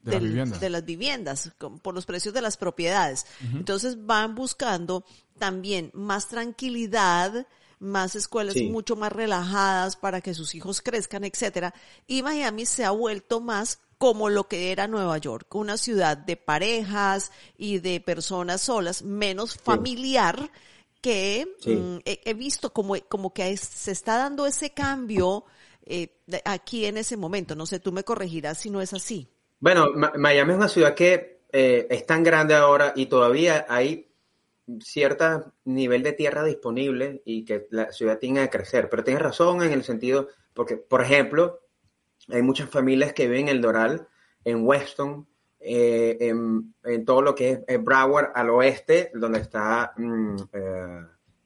de, 0.07 0.71
las 0.71 0.85
viviendas, 0.85 1.53
por 1.83 1.95
los 1.95 2.07
precios 2.07 2.33
de 2.33 2.41
las 2.41 2.57
propiedades. 2.57 3.27
Entonces 3.53 4.07
van 4.07 4.35
buscando 4.35 5.05
también 5.39 5.91
más 5.95 6.29
tranquilidad, 6.29 7.47
más 7.79 8.15
escuelas 8.15 8.57
mucho 8.57 8.97
más 8.97 9.13
relajadas 9.13 9.97
para 9.97 10.21
que 10.21 10.35
sus 10.35 10.55
hijos 10.55 10.81
crezcan, 10.81 11.25
etcétera. 11.25 11.75
Y 12.07 12.23
Miami 12.23 12.67
se 12.67 12.85
ha 12.85 12.91
vuelto 12.91 13.41
más 13.41 13.81
como 13.99 14.29
lo 14.29 14.45
que 14.45 14.73
era 14.73 14.89
Nueva 14.89 15.19
York, 15.19 15.55
una 15.55 15.77
ciudad 15.77 16.17
de 16.17 16.37
parejas 16.37 17.33
y 17.57 17.79
de 17.79 18.01
personas 18.01 18.63
solas, 18.63 19.03
menos 19.03 19.57
familiar, 19.57 20.51
que 21.01 21.47
mm, 21.65 21.99
he, 22.05 22.35
visto 22.35 22.73
como, 22.73 22.95
como 23.09 23.33
que 23.33 23.57
se 23.57 23.93
está 23.93 24.19
dando 24.19 24.47
ese 24.47 24.71
cambio 24.71 25.45
eh, 25.85 26.21
aquí 26.45 26.85
en 26.85 26.97
ese 26.97 27.17
momento. 27.17 27.55
No 27.55 27.65
sé, 27.65 27.79
tú 27.81 27.93
me 27.93 28.05
corregirás 28.05 28.59
si 28.59 28.71
no 28.71 28.83
es 28.83 28.93
así. 28.93 29.29
Bueno, 29.59 29.87
Miami 29.95 30.53
es 30.53 30.57
una 30.57 30.69
ciudad 30.69 30.95
que 30.95 31.43
eh, 31.53 31.87
es 31.89 32.07
tan 32.07 32.23
grande 32.23 32.55
ahora 32.55 32.93
y 32.95 33.07
todavía 33.07 33.67
hay 33.69 34.11
cierto 34.81 35.53
nivel 35.65 36.03
de 36.03 36.13
tierra 36.13 36.45
disponible 36.45 37.23
y 37.25 37.45
que 37.45 37.67
la 37.71 37.93
ciudad 37.93 38.19
tiene 38.19 38.43
que 38.43 38.59
crecer. 38.59 38.89
Pero 38.91 39.05
tienes 39.05 39.23
razón 39.23 39.63
en 39.63 39.73
el 39.73 39.85
sentido, 39.85 40.29
porque, 40.53 40.77
por 40.77 41.03
ejemplo, 41.03 41.61
hay 42.29 42.43
muchas 42.43 42.69
familias 42.69 43.13
que 43.13 43.29
viven 43.29 43.49
en 43.49 43.57
el 43.57 43.63
Doral, 43.63 44.09
en 44.45 44.67
Weston, 44.67 45.27
eh, 45.59 46.19
en, 46.21 46.75
todo 47.05 47.23
lo 47.23 47.35
que 47.35 47.65
es 47.67 47.83
Broward 47.83 48.33
al 48.35 48.51
oeste, 48.51 49.11
donde 49.15 49.41
está 49.41 49.95
mm, 49.97 50.37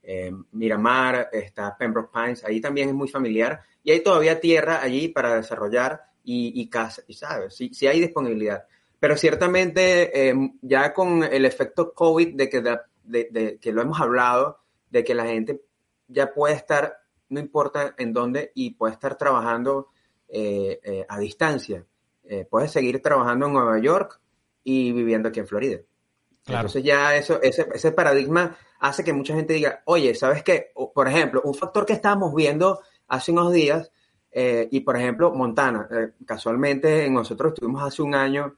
eh, 0.02 0.32
Miramar, 0.52 1.28
está 1.32 1.76
Pembroke 1.76 2.10
Pines, 2.12 2.44
ahí 2.44 2.60
también 2.60 2.88
es 2.88 2.94
muy 2.94 3.08
familiar 3.08 3.60
y 3.82 3.92
hay 3.92 4.00
todavía 4.02 4.40
tierra 4.40 4.82
allí 4.82 5.08
para 5.08 5.36
desarrollar 5.36 6.09
y, 6.24 6.68
casa, 6.68 7.02
y 7.06 7.14
sabes, 7.14 7.54
sí, 7.54 7.86
hay 7.86 8.00
disponibilidad. 8.00 8.64
Pero 8.98 9.16
ciertamente 9.16 10.28
eh, 10.28 10.34
ya 10.60 10.92
con 10.92 11.24
el 11.24 11.44
efecto 11.44 11.92
COVID 11.92 12.34
de 12.34 12.48
que, 12.48 12.62
de, 13.04 13.58
que 13.60 13.72
lo 13.72 13.82
hemos 13.82 14.00
hablado, 14.00 14.58
de 14.90 15.02
que 15.02 15.14
la 15.14 15.24
gente 15.24 15.62
ya 16.08 16.32
puede 16.32 16.54
estar, 16.54 16.98
no 17.30 17.40
importa 17.40 17.94
en 17.96 18.12
dónde, 18.12 18.52
y 18.54 18.70
puede 18.70 18.92
estar 18.92 19.16
trabajando 19.16 19.88
eh, 20.28 20.80
eh, 20.82 21.06
a 21.08 21.18
distancia. 21.18 21.84
puede 22.50 22.68
seguir 22.68 23.02
trabajando 23.02 23.46
en 23.46 23.52
Nueva 23.54 23.78
York 23.80 24.20
y 24.62 24.92
viviendo 24.92 25.30
aquí 25.30 25.40
en 25.40 25.48
Florida. 25.48 25.80
Entonces 26.46 26.82
ya 26.82 27.16
eso, 27.16 27.40
ese, 27.42 27.66
ese 27.74 27.92
paradigma 27.92 28.56
hace 28.80 29.04
que 29.04 29.12
mucha 29.12 29.34
gente 29.34 29.54
diga, 29.54 29.82
oye, 29.84 30.14
¿sabes 30.14 30.42
qué? 30.42 30.72
Por 30.94 31.06
ejemplo, 31.08 31.42
un 31.44 31.54
factor 31.54 31.86
que 31.86 31.92
estábamos 31.92 32.34
viendo 32.34 32.80
hace 33.08 33.32
unos 33.32 33.52
días, 33.52 33.92
eh, 34.30 34.68
y 34.70 34.80
por 34.80 34.96
ejemplo, 34.96 35.32
Montana, 35.32 35.88
eh, 35.90 36.12
casualmente 36.24 37.08
nosotros 37.10 37.52
estuvimos 37.52 37.82
hace 37.82 38.02
un 38.02 38.14
año 38.14 38.56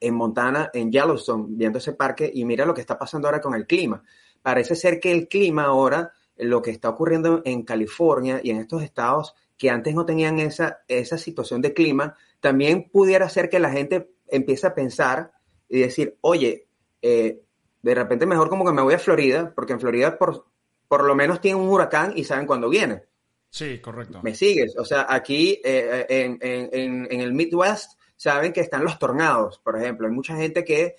en 0.00 0.14
Montana, 0.14 0.70
en 0.74 0.90
Yellowstone, 0.90 1.46
viendo 1.48 1.78
ese 1.78 1.92
parque, 1.92 2.30
y 2.32 2.44
mira 2.44 2.66
lo 2.66 2.74
que 2.74 2.80
está 2.80 2.98
pasando 2.98 3.28
ahora 3.28 3.40
con 3.40 3.54
el 3.54 3.66
clima. 3.66 4.02
Parece 4.42 4.74
ser 4.74 4.98
que 4.98 5.12
el 5.12 5.28
clima 5.28 5.64
ahora, 5.64 6.12
lo 6.36 6.60
que 6.60 6.72
está 6.72 6.88
ocurriendo 6.88 7.40
en 7.44 7.62
California 7.62 8.40
y 8.42 8.50
en 8.50 8.58
estos 8.58 8.82
estados 8.82 9.34
que 9.56 9.70
antes 9.70 9.94
no 9.94 10.04
tenían 10.04 10.40
esa, 10.40 10.80
esa 10.88 11.16
situación 11.16 11.62
de 11.62 11.72
clima, 11.72 12.16
también 12.40 12.90
pudiera 12.90 13.28
ser 13.28 13.48
que 13.48 13.60
la 13.60 13.70
gente 13.70 14.10
empiece 14.26 14.66
a 14.66 14.74
pensar 14.74 15.32
y 15.68 15.78
decir, 15.78 16.18
oye, 16.20 16.66
eh, 17.00 17.42
de 17.80 17.94
repente 17.94 18.26
mejor 18.26 18.48
como 18.48 18.64
que 18.64 18.72
me 18.72 18.82
voy 18.82 18.94
a 18.94 18.98
Florida, 18.98 19.52
porque 19.54 19.72
en 19.74 19.80
Florida 19.80 20.18
por, 20.18 20.46
por 20.88 21.04
lo 21.04 21.14
menos 21.14 21.40
tienen 21.40 21.62
un 21.62 21.68
huracán 21.68 22.12
y 22.16 22.24
saben 22.24 22.46
cuándo 22.46 22.68
viene. 22.68 23.04
Sí, 23.52 23.80
correcto. 23.80 24.20
¿Me 24.22 24.34
sigues? 24.34 24.78
O 24.78 24.84
sea, 24.86 25.06
aquí 25.10 25.60
eh, 25.62 26.06
en, 26.08 26.38
en, 26.40 27.06
en, 27.10 27.20
el 27.20 27.34
Midwest 27.34 28.00
saben 28.16 28.50
que 28.50 28.62
están 28.62 28.82
los 28.82 28.98
tornados, 28.98 29.58
por 29.58 29.76
ejemplo. 29.76 30.06
Hay 30.08 30.14
mucha 30.14 30.34
gente 30.34 30.64
que 30.64 30.96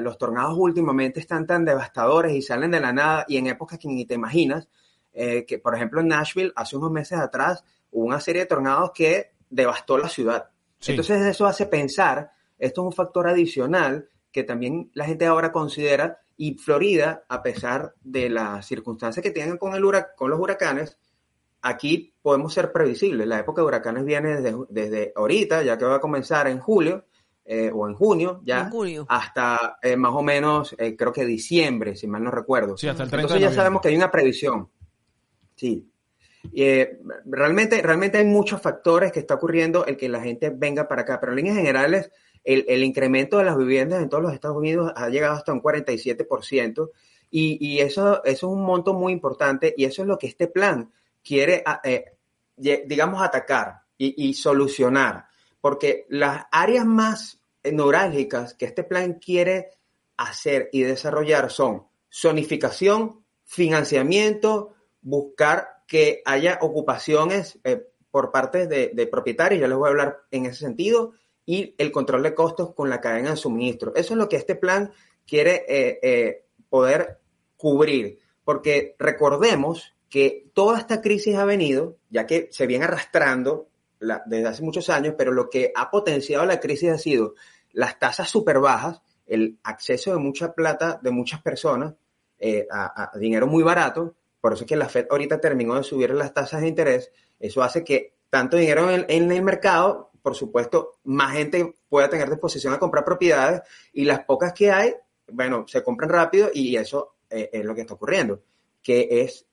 los 0.00 0.16
tornados 0.16 0.56
últimamente 0.56 1.20
están 1.20 1.46
tan 1.46 1.62
devastadores 1.62 2.32
y 2.32 2.40
salen 2.40 2.70
de 2.70 2.80
la 2.80 2.94
nada 2.94 3.26
y 3.28 3.36
en 3.36 3.48
épocas 3.48 3.78
que 3.78 3.86
ni 3.88 4.06
te 4.06 4.14
imaginas. 4.14 4.66
Eh, 5.12 5.44
que, 5.46 5.58
por 5.58 5.74
ejemplo, 5.74 6.00
en 6.00 6.08
Nashville, 6.08 6.52
hace 6.56 6.74
unos 6.74 6.90
meses 6.90 7.18
atrás, 7.18 7.64
hubo 7.90 8.06
una 8.06 8.18
serie 8.18 8.42
de 8.42 8.46
tornados 8.46 8.92
que 8.94 9.32
devastó 9.50 9.98
la 9.98 10.08
ciudad. 10.08 10.48
Entonces, 10.86 11.20
eso 11.20 11.44
hace 11.44 11.66
pensar, 11.66 12.30
esto 12.58 12.80
es 12.80 12.86
un 12.86 12.92
factor 12.94 13.28
adicional 13.28 14.08
que 14.32 14.42
también 14.42 14.90
la 14.94 15.04
gente 15.04 15.26
ahora 15.26 15.52
considera, 15.52 16.18
y 16.38 16.54
Florida, 16.54 17.24
a 17.28 17.42
pesar 17.42 17.94
de 18.00 18.30
las 18.30 18.64
circunstancias 18.64 19.22
que 19.22 19.32
tienen 19.32 19.58
con, 19.58 19.74
el 19.74 19.84
con 20.16 20.30
los 20.30 20.40
huracanes, 20.40 20.96
aquí 21.62 22.14
podemos 22.22 22.52
ser 22.52 22.72
previsibles. 22.72 23.26
La 23.26 23.40
época 23.40 23.62
de 23.62 23.68
huracanes 23.68 24.04
viene 24.04 24.40
desde, 24.68 25.12
ahorita, 25.14 25.62
ya 25.62 25.76
que 25.78 25.84
va 25.84 25.96
a 25.96 26.00
comenzar 26.00 26.48
en 26.48 26.58
julio 26.58 27.04
eh, 27.44 27.70
o 27.72 27.88
en 27.88 27.94
junio, 27.94 28.40
ya 28.44 28.70
hasta 29.08 29.78
eh, 29.82 29.96
más 29.96 30.12
o 30.14 30.22
menos, 30.22 30.74
eh, 30.78 30.96
creo 30.96 31.12
que 31.12 31.24
diciembre, 31.24 31.96
si 31.96 32.06
mal 32.06 32.22
no 32.22 32.30
recuerdo. 32.30 32.76
Sí, 32.76 32.88
hasta 32.88 33.02
el 33.04 33.10
30 33.10 33.22
Entonces 33.22 33.50
ya 33.50 33.54
sabemos 33.54 33.82
que 33.82 33.88
hay 33.88 33.96
una 33.96 34.10
previsión. 34.10 34.68
Sí. 35.56 35.86
realmente, 37.26 37.82
realmente 37.82 38.18
hay 38.18 38.24
muchos 38.24 38.62
factores 38.62 39.12
que 39.12 39.20
está 39.20 39.34
ocurriendo 39.34 39.84
el 39.84 39.96
que 39.96 40.08
la 40.08 40.20
gente 40.20 40.50
venga 40.50 40.88
para 40.88 41.02
acá, 41.02 41.20
pero 41.20 41.32
en 41.32 41.36
líneas 41.36 41.56
generales, 41.56 42.10
el, 42.44 42.64
el 42.66 42.82
incremento 42.82 43.36
de 43.36 43.44
las 43.44 43.58
viviendas 43.58 44.02
en 44.02 44.08
todos 44.08 44.22
los 44.22 44.32
Estados 44.32 44.56
Unidos 44.56 44.90
ha 44.96 45.08
llegado 45.10 45.34
hasta 45.34 45.52
un 45.52 45.60
47%. 45.60 46.90
Y, 47.32 47.58
y 47.64 47.80
eso, 47.80 48.24
eso 48.24 48.46
es 48.48 48.52
un 48.52 48.64
monto 48.64 48.92
muy 48.92 49.12
importante 49.12 49.72
y 49.76 49.84
eso 49.84 50.02
es 50.02 50.08
lo 50.08 50.18
que 50.18 50.26
este 50.26 50.48
plan 50.48 50.90
quiere, 51.22 51.62
ah, 51.64 51.80
eh, 51.84 52.16
digamos, 52.56 53.22
atacar 53.22 53.82
y, 53.96 54.32
solucionar, 54.32 55.26
porque 55.60 56.06
las 56.08 56.46
áreas 56.50 56.86
más 56.86 57.40
neurálgicas 57.62 58.54
que 58.54 58.64
este 58.64 58.82
plan 58.82 59.14
quiere 59.14 59.68
hacer 60.16 60.70
y 60.72 60.82
desarrollar 60.82 61.50
son 61.50 61.86
zonificación, 62.10 63.24
financiamiento, 63.44 64.74
buscar 65.02 65.82
que 65.86 66.22
haya 66.24 66.58
ocupaciones 66.62 67.58
eh, 67.64 67.88
por 68.10 68.32
parte 68.32 68.66
de, 68.66 69.06
propietarios, 69.06 69.60
ya 69.60 69.68
les 69.68 69.76
voy 69.76 69.88
a 69.88 69.90
hablar 69.90 70.22
en 70.30 70.46
ese 70.46 70.60
sentido, 70.60 71.12
y 71.44 71.74
el 71.78 71.92
control 71.92 72.22
de 72.22 72.34
costos 72.34 72.74
con 72.74 72.88
la 72.88 73.00
cadena 73.00 73.30
de 73.30 73.36
suministro. 73.36 73.92
Eso 73.94 74.14
es 74.14 74.18
lo 74.18 74.28
que 74.28 74.36
este 74.36 74.54
plan 74.54 74.92
quiere 75.26 75.64
eh, 75.68 76.46
poder 76.68 77.20
cubrir, 77.56 78.18
porque 78.44 78.96
recordemos 78.98 79.94
que 80.10 80.50
toda 80.52 80.76
esta 80.78 81.00
crisis 81.00 81.36
ha 81.36 81.44
venido, 81.44 81.96
ya 82.10 82.26
que 82.26 82.48
se 82.50 82.66
viene 82.66 82.84
arrastrando 82.84 83.68
desde 84.26 84.48
hace 84.48 84.62
muchos 84.62 84.90
años, 84.90 85.14
pero 85.16 85.30
lo 85.30 85.48
que 85.48 85.72
ha 85.74 85.90
potenciado 85.90 86.44
la 86.44 86.58
crisis 86.58 86.90
ha 86.90 86.98
sido 86.98 87.34
las 87.72 87.98
tasas 87.98 88.28
súper 88.28 88.58
bajas, 88.58 89.00
el 89.26 89.58
acceso 89.62 90.12
de 90.12 90.18
mucha 90.18 90.52
plata 90.52 90.98
de 91.00 91.12
muchas 91.12 91.40
personas 91.42 91.94
eh, 92.38 92.66
a, 92.70 93.12
dinero 93.18 93.46
muy 93.46 93.62
barato, 93.62 94.16
por 94.40 94.54
eso 94.54 94.64
es 94.64 94.68
que 94.68 94.76
la 94.76 94.88
Fed 94.88 95.06
ahorita 95.08 95.40
terminó 95.40 95.76
de 95.76 95.84
subir 95.84 96.10
las 96.10 96.34
tasas 96.34 96.62
de 96.62 96.68
interés, 96.68 97.12
eso 97.38 97.62
hace 97.62 97.84
que 97.84 98.14
tanto 98.30 98.56
dinero 98.56 98.90
en, 98.90 99.30
el 99.30 99.42
mercado, 99.42 100.10
por 100.22 100.34
supuesto, 100.34 100.98
más 101.04 101.34
gente 101.34 101.76
pueda 101.88 102.08
tener 102.08 102.28
disposición 102.28 102.74
a 102.74 102.78
comprar 102.78 103.04
propiedades 103.04 103.62
y 103.92 104.04
las 104.04 104.24
pocas 104.24 104.52
que 104.54 104.72
hay, 104.72 104.94
bueno, 105.30 105.66
se 105.68 105.84
compran 105.84 106.10
rápido 106.10 106.50
y 106.52 106.74
eso 106.76 107.16
eh, 107.28 107.50
es 107.52 107.64
lo 107.64 107.74
que 107.74 107.82
está 107.82 107.94
ocurriendo, 107.94 108.42
que 108.82 109.06
es 109.10 109.46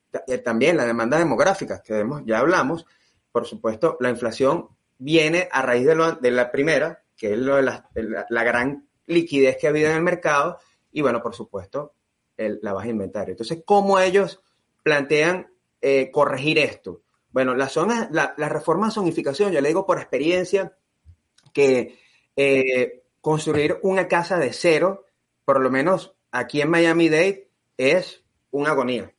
también 0.44 0.78
la 0.78 0.86
demanda 0.86 1.18
demográfica, 1.18 1.82
que 1.82 2.06
ya 2.26 2.40
hablamos, 2.40 2.86
por 3.32 3.46
supuesto, 3.46 3.98
la 4.00 4.10
inflación 4.10 4.70
viene 4.98 5.48
a 5.52 5.62
raíz 5.62 5.86
de, 5.86 5.96
lo, 5.96 6.14
de 6.14 6.32
la 6.32 6.52
primera, 6.52 7.04
que 7.16 7.34
es 7.34 7.40
lo 7.40 7.58
de 7.58 7.64
la, 7.64 7.90
la, 8.30 8.44
gran 8.44 8.88
liquidez 9.06 9.58
que 9.58 9.68
ha 9.68 9.70
habido 9.70 9.90
en 9.90 9.98
el 9.98 10.02
mercado, 10.04 10.58
y 10.92 11.02
bueno, 11.02 11.22
por 11.22 11.36
supuesto, 11.36 11.94
la 12.38 12.74
baja 12.74 12.88
inventario. 12.88 13.34
Entonces, 13.34 13.64
¿cómo 13.66 14.00
ellos 14.00 14.42
plantean 14.84 15.52
eh, 15.82 16.10
corregir 16.12 16.58
esto? 16.60 17.02
Bueno, 17.32 17.56
la, 17.56 17.70
zona, 17.70 18.10
la, 18.12 18.34
la, 18.38 18.50
reforma 18.50 18.88
de 18.88 18.94
zonificación, 18.94 19.52
yo 19.52 19.62
le 19.62 19.68
digo 19.68 19.86
por 19.86 20.00
experiencia 20.00 20.76
que 21.54 22.00
eh, 22.36 23.04
construir 23.22 23.80
una 23.84 24.08
casa 24.08 24.38
de 24.38 24.54
cero, 24.54 25.06
por 25.46 25.60
lo 25.60 25.70
menos 25.70 26.16
aquí 26.32 26.62
en 26.62 26.70
Miami-Dade, 26.70 27.50
es 27.78 28.24
una 28.52 28.72
agonía. 28.72 29.14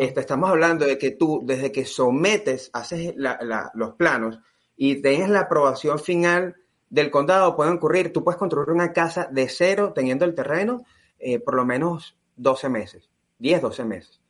Este, 0.00 0.20
estamos 0.20 0.48
hablando 0.48 0.86
de 0.86 0.96
que 0.96 1.10
tú, 1.10 1.42
desde 1.44 1.70
que 1.70 1.84
sometes, 1.84 2.70
haces 2.72 3.14
los 3.16 3.92
planos 3.94 4.38
y 4.76 5.02
tienes 5.02 5.28
la 5.28 5.40
aprobación 5.40 5.98
final 5.98 6.56
del 6.88 7.10
condado, 7.10 7.56
pueden 7.56 7.74
ocurrir, 7.74 8.12
tú 8.12 8.24
puedes 8.24 8.38
construir 8.38 8.70
una 8.70 8.92
casa 8.92 9.28
de 9.30 9.48
cero 9.48 9.92
teniendo 9.94 10.24
el 10.24 10.34
terreno 10.34 10.84
eh, 11.18 11.38
por 11.38 11.54
lo 11.54 11.64
menos 11.64 12.16
12 12.36 12.68
meses, 12.68 13.10
10, 13.38 13.62
12 13.62 13.84
meses. 13.84 14.20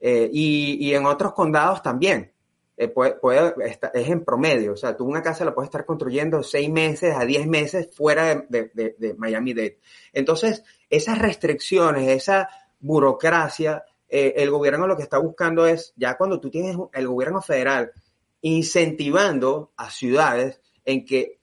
Eh, 0.00 0.30
y, 0.32 0.92
en 0.94 1.06
otros 1.06 1.32
condados 1.32 1.82
también. 1.82 2.32
Eh, 2.76 2.88
puede, 2.88 3.52
es 3.62 4.08
en 4.08 4.24
promedio, 4.24 4.72
o 4.72 4.76
sea, 4.76 4.96
tú 4.96 5.04
una 5.04 5.22
casa 5.22 5.44
la 5.44 5.54
puedes 5.54 5.68
estar 5.68 5.84
construyendo 5.84 6.42
6 6.42 6.70
meses 6.70 7.14
a 7.14 7.26
10 7.26 7.46
meses 7.46 7.90
fuera 7.94 8.46
de, 8.48 8.70
de 8.72 9.14
Miami-Dade. 9.18 9.80
Entonces, 10.14 10.64
esas 10.88 11.18
restricciones, 11.18 12.08
esa 12.08 12.48
burocracia, 12.80 13.84
eh, 14.10 14.34
el 14.36 14.50
gobierno 14.50 14.86
lo 14.86 14.96
que 14.96 15.04
está 15.04 15.18
buscando 15.18 15.66
es, 15.66 15.92
ya 15.96 16.16
cuando 16.16 16.40
tú 16.40 16.50
tienes 16.50 16.76
el 16.92 17.08
gobierno 17.08 17.40
federal 17.40 17.92
incentivando 18.42 19.72
a 19.76 19.90
ciudades 19.90 20.60
en 20.84 21.04
que 21.04 21.40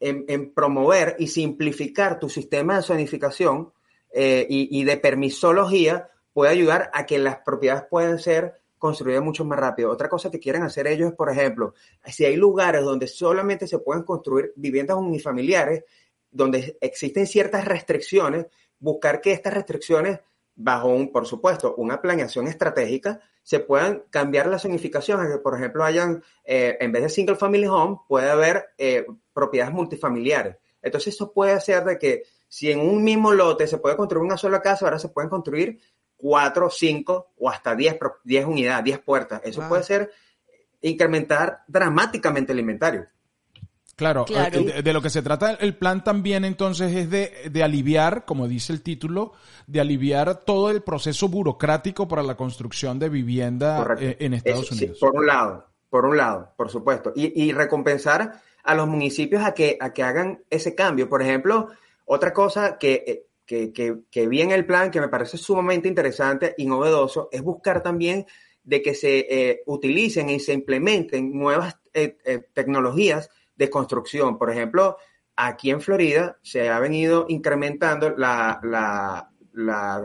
en, 0.00 0.52
promover 0.52 1.16
y 1.18 1.28
simplificar 1.28 2.18
tu 2.18 2.28
sistema 2.28 2.76
de 2.76 2.82
zonificación 2.82 3.72
eh, 4.12 4.46
y, 4.48 4.84
de 4.84 4.96
permisología 4.96 6.08
puede 6.32 6.52
ayudar 6.52 6.90
a 6.92 7.06
que 7.06 7.18
las 7.18 7.38
propiedades 7.38 7.84
puedan 7.90 8.18
ser 8.18 8.54
construidas 8.78 9.22
mucho 9.22 9.44
más 9.44 9.58
rápido. 9.58 9.90
Otra 9.90 10.08
cosa 10.08 10.30
que 10.30 10.38
quieren 10.38 10.62
hacer 10.62 10.86
ellos 10.86 11.10
es, 11.10 11.16
por 11.16 11.30
ejemplo, 11.30 11.74
si 12.04 12.24
hay 12.24 12.36
lugares 12.36 12.84
donde 12.84 13.08
solamente 13.08 13.66
se 13.66 13.78
pueden 13.78 14.04
construir 14.04 14.52
viviendas 14.56 14.96
unifamiliares, 14.96 15.84
donde 16.30 16.76
existen 16.80 17.26
ciertas 17.26 17.64
restricciones, 17.64 18.46
buscar 18.78 19.20
que 19.20 19.32
estas 19.32 19.54
restricciones, 19.54 20.20
bajo 20.56 20.88
un, 20.88 21.12
por 21.12 21.26
supuesto, 21.26 21.74
una 21.76 22.00
planeación 22.00 22.48
estratégica, 22.48 23.20
se 23.42 23.60
puedan 23.60 24.04
cambiar 24.10 24.48
la 24.48 24.58
zonificación, 24.58 25.30
que 25.30 25.38
por 25.38 25.54
ejemplo 25.54 25.84
hayan, 25.84 26.24
eh, 26.44 26.76
en 26.80 26.90
vez 26.90 27.02
de 27.02 27.08
single 27.10 27.36
family 27.36 27.66
home, 27.66 27.98
puede 28.08 28.30
haber 28.30 28.70
eh, 28.78 29.06
propiedades 29.32 29.74
multifamiliares. 29.74 30.56
Entonces 30.82 31.14
eso 31.14 31.32
puede 31.32 31.52
hacer 31.52 31.84
de 31.84 31.98
que 31.98 32.22
si 32.48 32.70
en 32.70 32.80
un 32.80 33.04
mismo 33.04 33.32
lote 33.32 33.66
se 33.66 33.78
puede 33.78 33.96
construir 33.96 34.24
una 34.24 34.36
sola 34.36 34.62
casa, 34.62 34.86
ahora 34.86 34.98
se 34.98 35.10
pueden 35.10 35.30
construir 35.30 35.78
cuatro, 36.16 36.70
cinco 36.70 37.32
o 37.36 37.50
hasta 37.50 37.74
diez, 37.74 37.96
diez 38.24 38.46
unidades, 38.46 38.84
diez 38.84 38.98
puertas. 38.98 39.40
Eso 39.44 39.62
puede 39.68 39.82
ser 39.82 40.10
incrementar 40.80 41.62
dramáticamente 41.66 42.52
el 42.52 42.60
inventario. 42.60 43.06
Claro, 43.96 44.26
eh, 44.28 44.82
De, 44.82 44.92
lo 44.92 45.00
que 45.00 45.08
se 45.08 45.22
trata 45.22 45.54
el 45.54 45.74
plan 45.74 46.04
también 46.04 46.44
entonces 46.44 46.94
es 46.94 47.10
de, 47.10 47.62
aliviar, 47.62 48.26
como 48.26 48.46
dice 48.46 48.74
el 48.74 48.82
título, 48.82 49.32
de 49.66 49.80
aliviar 49.80 50.44
todo 50.44 50.70
el 50.70 50.82
proceso 50.82 51.28
burocrático 51.28 52.06
para 52.06 52.22
la 52.22 52.36
construcción 52.36 52.98
de 52.98 53.08
vivienda 53.08 53.96
eh, 53.98 54.18
en 54.20 54.34
Estados 54.34 54.70
Unidos. 54.70 54.98
por 55.00 55.16
un 55.16 55.26
lado, 55.26 55.66
por 55.88 56.04
un 56.04 56.18
lado, 56.18 56.52
por 56.58 56.68
supuesto. 56.68 57.14
Y, 57.16 57.50
recompensar 57.52 58.42
a 58.62 58.74
los 58.74 58.86
municipios 58.86 59.42
a 59.42 59.54
que, 59.54 59.78
a 59.80 59.94
que 59.94 60.02
hagan 60.02 60.44
ese 60.50 60.74
cambio. 60.74 61.08
Por 61.08 61.22
ejemplo, 61.22 61.68
otra 62.04 62.34
cosa 62.34 62.76
que, 62.76 63.02
eh, 63.06 63.26
que, 63.46 63.72
que, 63.72 64.00
que 64.10 64.28
vi 64.28 64.42
en 64.42 64.50
el 64.50 64.66
plan 64.66 64.90
que 64.90 65.00
me 65.00 65.08
parece 65.08 65.38
sumamente 65.38 65.88
interesante 65.88 66.54
y 66.58 66.66
novedoso 66.66 67.30
es 67.32 67.40
buscar 67.40 67.82
también 67.82 68.26
de 68.62 68.82
que 68.82 68.94
se 68.94 69.62
utilicen 69.64 70.28
y 70.28 70.38
se 70.40 70.52
implementen 70.52 71.32
nuevas 71.32 71.78
tecnologías 72.52 73.30
de 73.56 73.70
construcción. 73.70 74.38
Por 74.38 74.50
ejemplo, 74.50 74.96
aquí 75.34 75.70
en 75.70 75.80
Florida 75.80 76.38
se 76.42 76.68
ha 76.68 76.78
venido 76.78 77.26
incrementando 77.28 78.10
la, 78.10 78.60
la, 78.62 79.30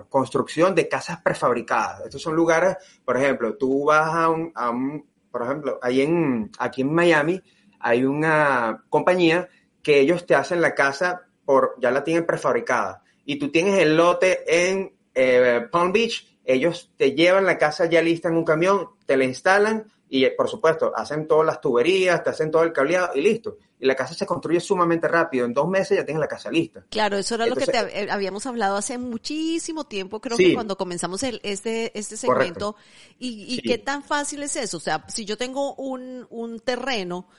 construcción 0.10 0.74
de 0.74 0.88
casas 0.88 1.22
prefabricadas. 1.22 2.06
Estos 2.06 2.22
son 2.22 2.36
lugares, 2.36 2.78
por 3.04 3.18
ejemplo, 3.18 3.58
tú 3.58 3.86
vas 3.86 4.16
a 4.16 4.30
un, 4.30 5.06
por 5.30 5.44
ejemplo, 5.44 5.80
ahí 5.82 6.02
en, 6.02 6.50
aquí 6.58 6.82
en 6.82 6.94
Miami 6.94 7.42
hay 7.80 8.06
una 8.06 8.84
compañía 8.90 9.50
que 9.84 10.00
ellos 10.00 10.26
te 10.26 10.36
hacen 10.36 10.62
la 10.62 10.74
casa 10.74 11.24
por, 11.44 11.76
ya 11.82 11.92
la 11.92 12.04
tienen 12.04 12.26
prefabricada. 12.26 13.04
Y 13.26 13.40
tú 13.40 13.52
tienes 13.52 13.80
el 13.80 13.98
lote 13.98 14.44
en 14.48 14.96
eh, 15.14 15.68
Palm 15.72 15.92
Beach, 15.92 16.38
ellos 16.46 16.92
te 16.98 17.14
llevan 17.14 17.46
la 17.46 17.58
casa 17.58 17.86
ya 17.86 18.02
lista 18.02 18.30
en 18.30 18.38
un 18.38 18.46
camión, 18.46 18.90
te 19.06 19.18
la 19.18 19.26
instalan, 19.26 19.92
y 20.14 20.30
por 20.32 20.50
supuesto, 20.50 20.92
hacen 20.94 21.26
todas 21.26 21.46
las 21.46 21.62
tuberías, 21.62 22.22
te 22.22 22.32
hacen 22.32 22.52
todo 22.52 22.64
el 22.64 22.74
cableado 22.74 23.16
y 23.16 23.22
listo. 23.22 23.58
Y 23.80 23.86
la 23.86 23.96
casa 23.96 24.14
se 24.14 24.26
construye 24.26 24.60
sumamente 24.60 25.08
rápido. 25.08 25.46
En 25.46 25.54
dos 25.54 25.70
meses 25.70 25.98
ya 25.98 26.04
tienes 26.04 26.20
la 26.20 26.28
casa 26.28 26.52
lista. 26.52 26.84
Claro, 26.90 27.18
eso 27.18 27.36
era 27.36 27.46
lo 27.46 27.56
que 27.56 27.66
te 27.66 27.78
eh, 27.78 28.12
habíamos 28.12 28.46
hablado 28.46 28.76
hace 28.76 28.98
muchísimo 28.98 29.86
tiempo, 29.86 30.20
creo 30.20 30.36
que 30.36 30.54
cuando 30.54 30.76
comenzamos 30.76 31.24
el, 31.24 31.40
este, 31.44 31.98
este 31.98 32.18
segmento. 32.18 32.76
Y, 33.20 33.56
y 33.56 33.62
qué 33.62 33.78
tan 33.78 34.04
fácil 34.04 34.44
es 34.44 34.58
eso. 34.58 34.76
O 34.76 34.82
sea, 34.82 35.06
si 35.08 35.24
yo 35.24 35.38
tengo 35.38 35.76
un, 35.76 36.28
un 36.30 36.60
terreno, 36.60 37.30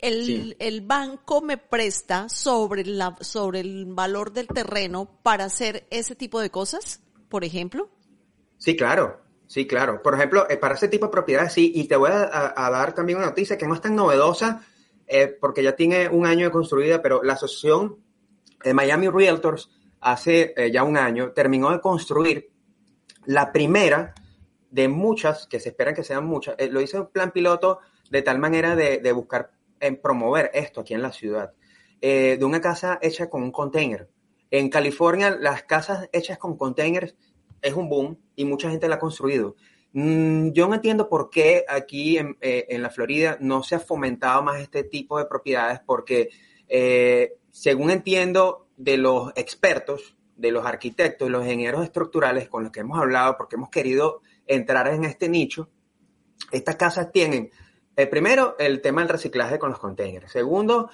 el, 0.00 0.56
el, 0.58 0.80
banco 0.80 1.40
me 1.40 1.56
presta 1.56 2.28
sobre, 2.28 2.84
la, 2.84 3.16
sobre 3.20 3.60
el 3.60 3.86
valor 3.86 4.32
del 4.32 4.48
terreno 4.48 5.08
para 5.22 5.44
hacer 5.44 5.86
ese 5.90 6.16
tipo 6.16 6.40
de 6.40 6.50
cosas, 6.50 7.00
por 7.28 7.44
ejemplo. 7.44 7.88
Sí, 8.56 8.76
claro. 8.76 9.27
Sí, 9.48 9.66
claro. 9.66 10.02
Por 10.02 10.14
ejemplo, 10.14 10.46
eh, 10.50 10.58
para 10.58 10.74
ese 10.74 10.88
tipo 10.88 11.06
de 11.06 11.12
propiedades, 11.12 11.54
sí, 11.54 11.72
y 11.74 11.88
te 11.88 11.96
voy 11.96 12.10
a, 12.12 12.70
dar 12.70 12.94
también 12.94 13.16
una 13.16 13.28
noticia 13.28 13.56
que 13.56 13.66
no 13.66 13.74
es 13.74 13.80
tan 13.80 13.96
novedosa, 13.96 14.62
eh, 15.06 15.26
porque 15.26 15.62
ya 15.62 15.74
tiene 15.74 16.10
un 16.10 16.26
año 16.26 16.44
de 16.44 16.52
construida, 16.52 17.00
pero 17.00 17.22
la 17.22 17.32
asociación 17.32 17.96
de 18.62 18.74
Miami 18.74 19.08
Realtors 19.08 19.70
hace 20.00 20.52
eh, 20.54 20.70
ya 20.70 20.84
un 20.84 20.98
año 20.98 21.32
terminó 21.32 21.70
de 21.70 21.80
construir 21.80 22.50
la 23.24 23.50
primera 23.50 24.14
de 24.70 24.86
muchas, 24.88 25.46
que 25.46 25.60
se 25.60 25.70
esperan 25.70 25.94
que 25.94 26.04
sean 26.04 26.26
muchas, 26.26 26.54
lo 26.70 26.82
hizo 26.82 26.98
en 26.98 27.06
plan 27.06 27.30
piloto 27.30 27.78
de 28.10 28.20
tal 28.20 28.38
manera 28.38 28.76
de, 28.76 28.98
de 28.98 29.12
buscar 29.12 29.50
promover 30.02 30.50
esto 30.52 30.82
aquí 30.82 30.92
en 30.92 31.00
la 31.00 31.12
ciudad, 31.12 31.54
de 32.00 32.38
una 32.42 32.60
casa 32.60 32.98
hecha 33.00 33.30
con 33.30 33.42
un 33.42 33.50
container. 33.52 34.10
En 34.50 34.68
California, 34.68 35.30
las 35.30 35.62
casas 35.62 36.08
hechas 36.12 36.36
con 36.36 36.58
containers 36.58 37.14
es 37.62 37.74
un 37.74 37.88
boom 37.88 38.18
y 38.36 38.44
mucha 38.44 38.70
gente 38.70 38.88
la 38.88 38.96
ha 38.96 39.00
construido. 39.00 39.56
Mm, 39.92 40.50
yo 40.52 40.68
no 40.68 40.74
entiendo 40.74 41.08
por 41.08 41.30
qué 41.30 41.64
aquí 41.68 42.18
eh, 42.18 42.66
en, 42.68 42.82
la 42.82 42.90
Florida 42.90 43.38
no 43.40 43.62
se 43.62 43.74
ha 43.74 43.80
fomentado 43.80 44.42
más 44.42 44.60
este 44.60 44.84
tipo 44.84 45.18
de 45.18 45.24
propiedades, 45.24 45.80
porque 45.84 46.28
eh, 46.68 47.38
según 47.50 47.90
entiendo 47.90 48.68
de 48.76 48.98
los 48.98 49.32
expertos, 49.34 50.16
de 50.36 50.52
los 50.52 50.64
arquitectos, 50.66 51.30
los 51.30 51.42
ingenieros 51.42 51.82
estructurales 51.82 52.48
con 52.48 52.62
los 52.64 52.72
que 52.72 52.80
hemos 52.80 52.98
hablado, 52.98 53.36
porque 53.36 53.56
hemos 53.56 53.70
querido 53.70 54.20
entrar 54.46 54.88
en 54.88 55.04
este 55.04 55.28
nicho, 55.28 55.70
estas 56.52 56.76
casas 56.76 57.10
tienen, 57.10 57.50
eh, 57.96 58.06
primero, 58.06 58.56
el 58.58 58.80
tema 58.80 59.00
del 59.00 59.10
reciclaje 59.10 59.58
con 59.58 59.70
los 59.70 59.80
containers. 59.80 60.30
Segundo, 60.30 60.90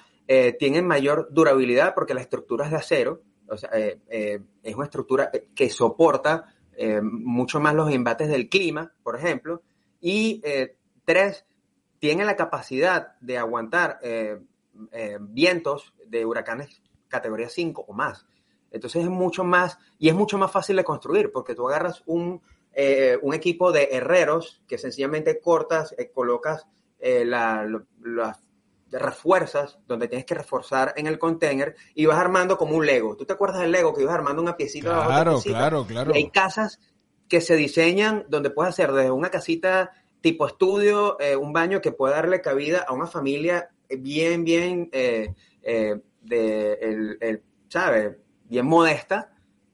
tienen 0.57 0.87
mayor 0.87 1.27
durabilidad 1.29 1.93
porque 1.93 2.15
la 2.15 2.21
estructura 2.21 2.65
es 2.65 2.71
de 2.71 2.77
acero, 2.77 3.21
o 3.47 3.55
sea, 3.55 3.69
es 3.69 4.75
una 4.75 4.85
estructura 4.85 5.29
que 5.53 5.69
soporta 5.69 6.54
eh, 6.77 7.01
mucho 7.01 7.59
más 7.59 7.73
los 7.73 7.91
embates 7.91 8.27
del 8.27 8.49
clima, 8.49 8.93
por 9.03 9.15
ejemplo. 9.15 9.61
Y 10.01 10.41
eh, 10.43 10.77
tres, 11.05 11.45
tiene 11.99 12.25
la 12.25 12.35
capacidad 12.35 13.17
de 13.21 13.37
aguantar 13.37 13.99
eh, 14.01 14.39
vientos 15.21 15.93
de 16.05 16.25
huracanes 16.25 16.81
categoría 17.07 17.49
5 17.49 17.85
o 17.87 17.93
más. 17.93 18.25
Entonces 18.71 19.03
es 19.03 19.09
mucho 19.09 19.43
más, 19.43 19.79
y 19.97 20.09
es 20.09 20.15
mucho 20.15 20.37
más 20.37 20.51
fácil 20.51 20.75
de 20.75 20.83
construir, 20.83 21.31
porque 21.31 21.55
tú 21.55 21.67
agarras 21.67 22.03
un, 22.05 22.41
un 23.21 23.33
equipo 23.33 23.71
de 23.71 23.87
herreros 23.91 24.61
que 24.67 24.77
sencillamente 24.77 25.39
cortas, 25.39 25.95
colocas 26.13 26.67
la, 26.99 27.65
las 28.01 28.44
refuerzas, 28.91 29.79
donde 29.87 30.07
tienes 30.07 30.25
que 30.25 30.35
reforzar 30.35 30.93
en 30.95 31.07
el 31.07 31.19
container 31.19 31.75
y 31.93 32.05
vas 32.05 32.17
armando 32.17 32.57
como 32.57 32.75
un 32.75 32.85
Lego. 32.85 33.15
¿Tú 33.15 33.25
te 33.25 33.33
acuerdas 33.33 33.61
del 33.61 33.71
Lego 33.71 33.93
que 33.93 34.03
ibas 34.03 34.15
armando 34.15 34.41
una 34.41 34.55
piecita 34.55 35.05
Claro, 35.05 35.41
claro, 35.41 35.85
claro. 35.85 36.13
hay 36.13 36.29
casas 36.29 36.79
que 37.27 37.41
se 37.41 37.55
diseñan 37.55 38.25
donde 38.29 38.49
puedes 38.49 38.69
hacer 38.69 38.91
desde 38.91 39.11
una 39.11 39.29
casita 39.29 39.91
tipo 40.21 40.47
estudio, 40.47 41.19
eh, 41.19 41.35
un 41.35 41.53
baño 41.53 41.81
que 41.81 41.91
pueda 41.91 42.15
darle 42.15 42.41
cabida 42.41 42.85
a 42.87 42.93
una 42.93 43.07
familia 43.07 43.69
bien, 43.89 44.43
bien, 44.43 44.89
eh, 44.91 45.33
eh, 45.61 46.01
de, 46.21 46.73
el, 46.73 47.43
¿sabe? 47.69 48.19
Bien 48.45 48.65
modesta. 48.65 49.31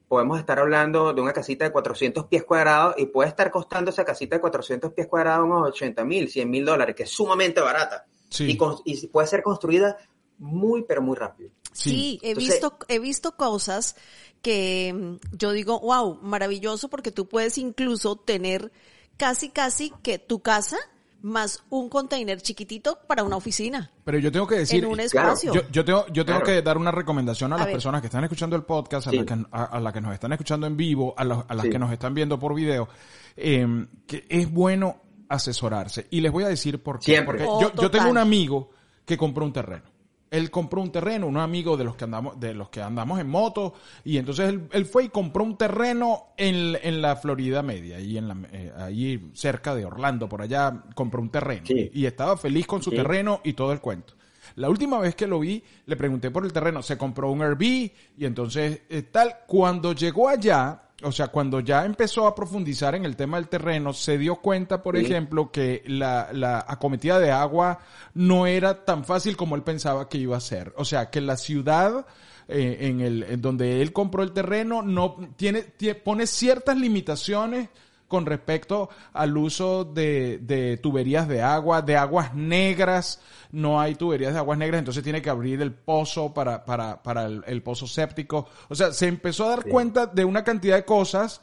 Podemos 0.08 0.38
estar 0.38 0.58
hablando 0.58 1.14
de 1.14 1.22
una 1.22 1.32
casita 1.32 1.64
de 1.64 1.72
400 1.72 2.26
pies 2.26 2.44
cuadrados 2.44 2.94
y 2.98 3.06
puede 3.06 3.30
estar 3.30 3.50
costando 3.50 3.90
esa 3.90 4.04
casita 4.04 4.36
de 4.36 4.40
400 4.40 4.92
pies 4.92 5.06
cuadrados 5.06 5.46
unos 5.46 5.68
80 5.68 6.04
mil, 6.04 6.28
100 6.28 6.50
mil 6.50 6.66
dólares, 6.66 6.94
que 6.94 7.04
es 7.04 7.10
sumamente 7.10 7.62
barata. 7.62 8.04
Y, 8.38 8.58
y, 8.84 9.06
puede 9.08 9.26
ser 9.26 9.42
construida 9.42 9.96
muy, 10.38 10.82
pero 10.82 11.02
muy 11.02 11.16
rápido. 11.16 11.50
Sí, 11.72 12.18
he, 12.22 12.34
visto, 12.34 12.76
he 12.88 12.98
visto 12.98 13.36
cosas 13.36 13.96
que 14.42 14.92
mm, 14.92 15.36
yo 15.36 15.52
digo, 15.52 15.80
wow, 15.80 16.18
maravilloso 16.22 16.88
porque 16.88 17.12
tú 17.12 17.28
puedes 17.28 17.58
incluso 17.58 18.16
tener 18.16 18.72
casi, 19.16 19.50
casi 19.50 19.92
que 20.02 20.18
tu 20.18 20.40
casa 20.40 20.76
más 21.22 21.62
un 21.70 21.88
container 21.88 22.40
chiquitito 22.42 22.98
para 23.06 23.22
una 23.22 23.36
oficina. 23.36 23.92
Pero 24.04 24.18
yo 24.18 24.32
tengo 24.32 24.46
que 24.46 24.56
decir, 24.56 24.82
en 24.82 24.90
un 24.90 25.00
espacio. 25.00 25.52
Yo, 25.70 25.84
tengo, 25.84 26.06
yo 26.08 26.24
tengo 26.24 26.42
que 26.42 26.60
dar 26.62 26.76
una 26.76 26.90
recomendación 26.90 27.52
a, 27.52 27.58
las 27.58 27.68
personas 27.68 28.00
que 28.00 28.08
están 28.08 28.24
escuchando 28.24 28.56
el 28.56 28.64
podcast, 28.64 29.06
a, 29.06 29.12
las 29.12 29.24
que, 29.24 29.46
a, 29.52 29.92
que 29.92 30.00
nos 30.00 30.12
están 30.14 30.32
escuchando 30.32 30.66
en 30.66 30.76
vivo, 30.76 31.14
a, 31.16 31.22
a 31.22 31.54
las 31.54 31.66
que 31.66 31.78
nos 31.78 31.92
están 31.92 32.12
viendo 32.12 32.38
por 32.38 32.54
video, 32.54 32.88
eh, 33.36 33.86
que 34.06 34.26
es 34.28 34.50
bueno 34.50 35.00
asesorarse. 35.32 36.06
Y 36.10 36.20
les 36.20 36.30
voy 36.30 36.44
a 36.44 36.48
decir 36.48 36.82
por 36.82 37.00
qué. 37.00 37.22
Porque 37.22 37.42
yo, 37.42 37.72
oh, 37.74 37.80
yo 37.80 37.90
tengo 37.90 38.10
un 38.10 38.18
amigo 38.18 38.70
que 39.04 39.16
compró 39.16 39.44
un 39.44 39.52
terreno. 39.52 39.84
Él 40.30 40.50
compró 40.50 40.80
un 40.80 40.90
terreno, 40.90 41.26
un 41.26 41.36
amigo 41.36 41.76
de 41.76 41.84
los 41.84 41.94
que 41.94 42.04
andamos, 42.04 42.40
de 42.40 42.54
los 42.54 42.70
que 42.70 42.80
andamos 42.80 43.20
en 43.20 43.28
moto, 43.28 43.74
y 44.02 44.16
entonces 44.16 44.54
él, 44.70 44.86
fue 44.86 45.04
y 45.04 45.08
compró 45.10 45.44
un 45.44 45.58
terreno 45.58 46.28
en, 46.38 46.78
en 46.82 47.02
la 47.02 47.16
Florida 47.16 47.62
Media, 47.62 47.98
ahí 47.98 48.16
en 48.16 48.28
la, 48.28 48.36
eh, 48.50 48.72
ahí 48.78 49.30
cerca 49.34 49.74
de 49.74 49.84
Orlando, 49.84 50.30
por 50.30 50.40
allá 50.40 50.84
compró 50.94 51.20
un 51.20 51.28
terreno. 51.28 51.64
Y 51.68 52.06
estaba 52.06 52.38
feliz 52.38 52.66
con 52.66 52.82
su 52.82 52.90
terreno 52.90 53.42
y 53.44 53.52
todo 53.52 53.72
el 53.72 53.80
cuento. 53.80 54.14
La 54.56 54.70
última 54.70 54.98
vez 54.98 55.14
que 55.14 55.26
lo 55.26 55.40
vi, 55.40 55.62
le 55.84 55.96
pregunté 55.96 56.30
por 56.30 56.46
el 56.46 56.52
terreno, 56.52 56.82
se 56.82 56.96
compró 56.96 57.30
un 57.30 57.42
Airbnb 57.42 57.90
y 58.16 58.24
entonces 58.24 58.80
eh, 58.88 59.02
tal, 59.02 59.40
cuando 59.46 59.92
llegó 59.92 60.30
allá, 60.30 60.82
o 61.02 61.12
sea, 61.12 61.28
cuando 61.28 61.60
ya 61.60 61.84
empezó 61.84 62.26
a 62.26 62.34
profundizar 62.34 62.94
en 62.94 63.04
el 63.04 63.16
tema 63.16 63.36
del 63.36 63.48
terreno, 63.48 63.92
se 63.92 64.18
dio 64.18 64.36
cuenta, 64.36 64.82
por 64.82 64.96
ejemplo, 64.96 65.50
que 65.50 65.82
la, 65.86 66.28
la 66.32 66.64
acometida 66.66 67.18
de 67.18 67.30
agua 67.30 67.80
no 68.14 68.46
era 68.46 68.84
tan 68.84 69.04
fácil 69.04 69.36
como 69.36 69.56
él 69.56 69.62
pensaba 69.62 70.08
que 70.08 70.18
iba 70.18 70.36
a 70.36 70.40
ser. 70.40 70.72
O 70.76 70.84
sea, 70.84 71.10
que 71.10 71.20
la 71.20 71.36
ciudad 71.36 72.06
eh, 72.48 72.78
en 72.80 73.00
el 73.00 73.22
en 73.22 73.40
donde 73.40 73.80
él 73.80 73.92
compró 73.92 74.22
el 74.22 74.32
terreno 74.32 74.82
no 74.82 75.16
tiene, 75.36 75.62
tiene 75.62 75.94
pone 75.94 76.26
ciertas 76.26 76.76
limitaciones 76.76 77.68
con 78.12 78.26
respecto 78.26 78.90
al 79.14 79.34
uso 79.38 79.86
de, 79.86 80.36
de, 80.42 80.76
tuberías 80.76 81.26
de 81.26 81.40
agua, 81.40 81.80
de 81.80 81.96
aguas 81.96 82.34
negras, 82.34 83.22
no 83.52 83.80
hay 83.80 83.94
tuberías 83.94 84.34
de 84.34 84.38
aguas 84.38 84.58
negras, 84.58 84.80
entonces 84.80 85.02
tiene 85.02 85.22
que 85.22 85.30
abrir 85.30 85.62
el 85.62 85.72
pozo 85.72 86.34
para, 86.34 86.66
para, 86.66 87.02
para 87.02 87.24
el, 87.24 87.42
el 87.46 87.62
pozo 87.62 87.86
séptico. 87.86 88.48
O 88.68 88.74
sea, 88.74 88.92
se 88.92 89.08
empezó 89.08 89.46
a 89.46 89.48
dar 89.48 89.62
sí. 89.62 89.70
cuenta 89.70 90.04
de 90.04 90.26
una 90.26 90.44
cantidad 90.44 90.76
de 90.76 90.84
cosas 90.84 91.40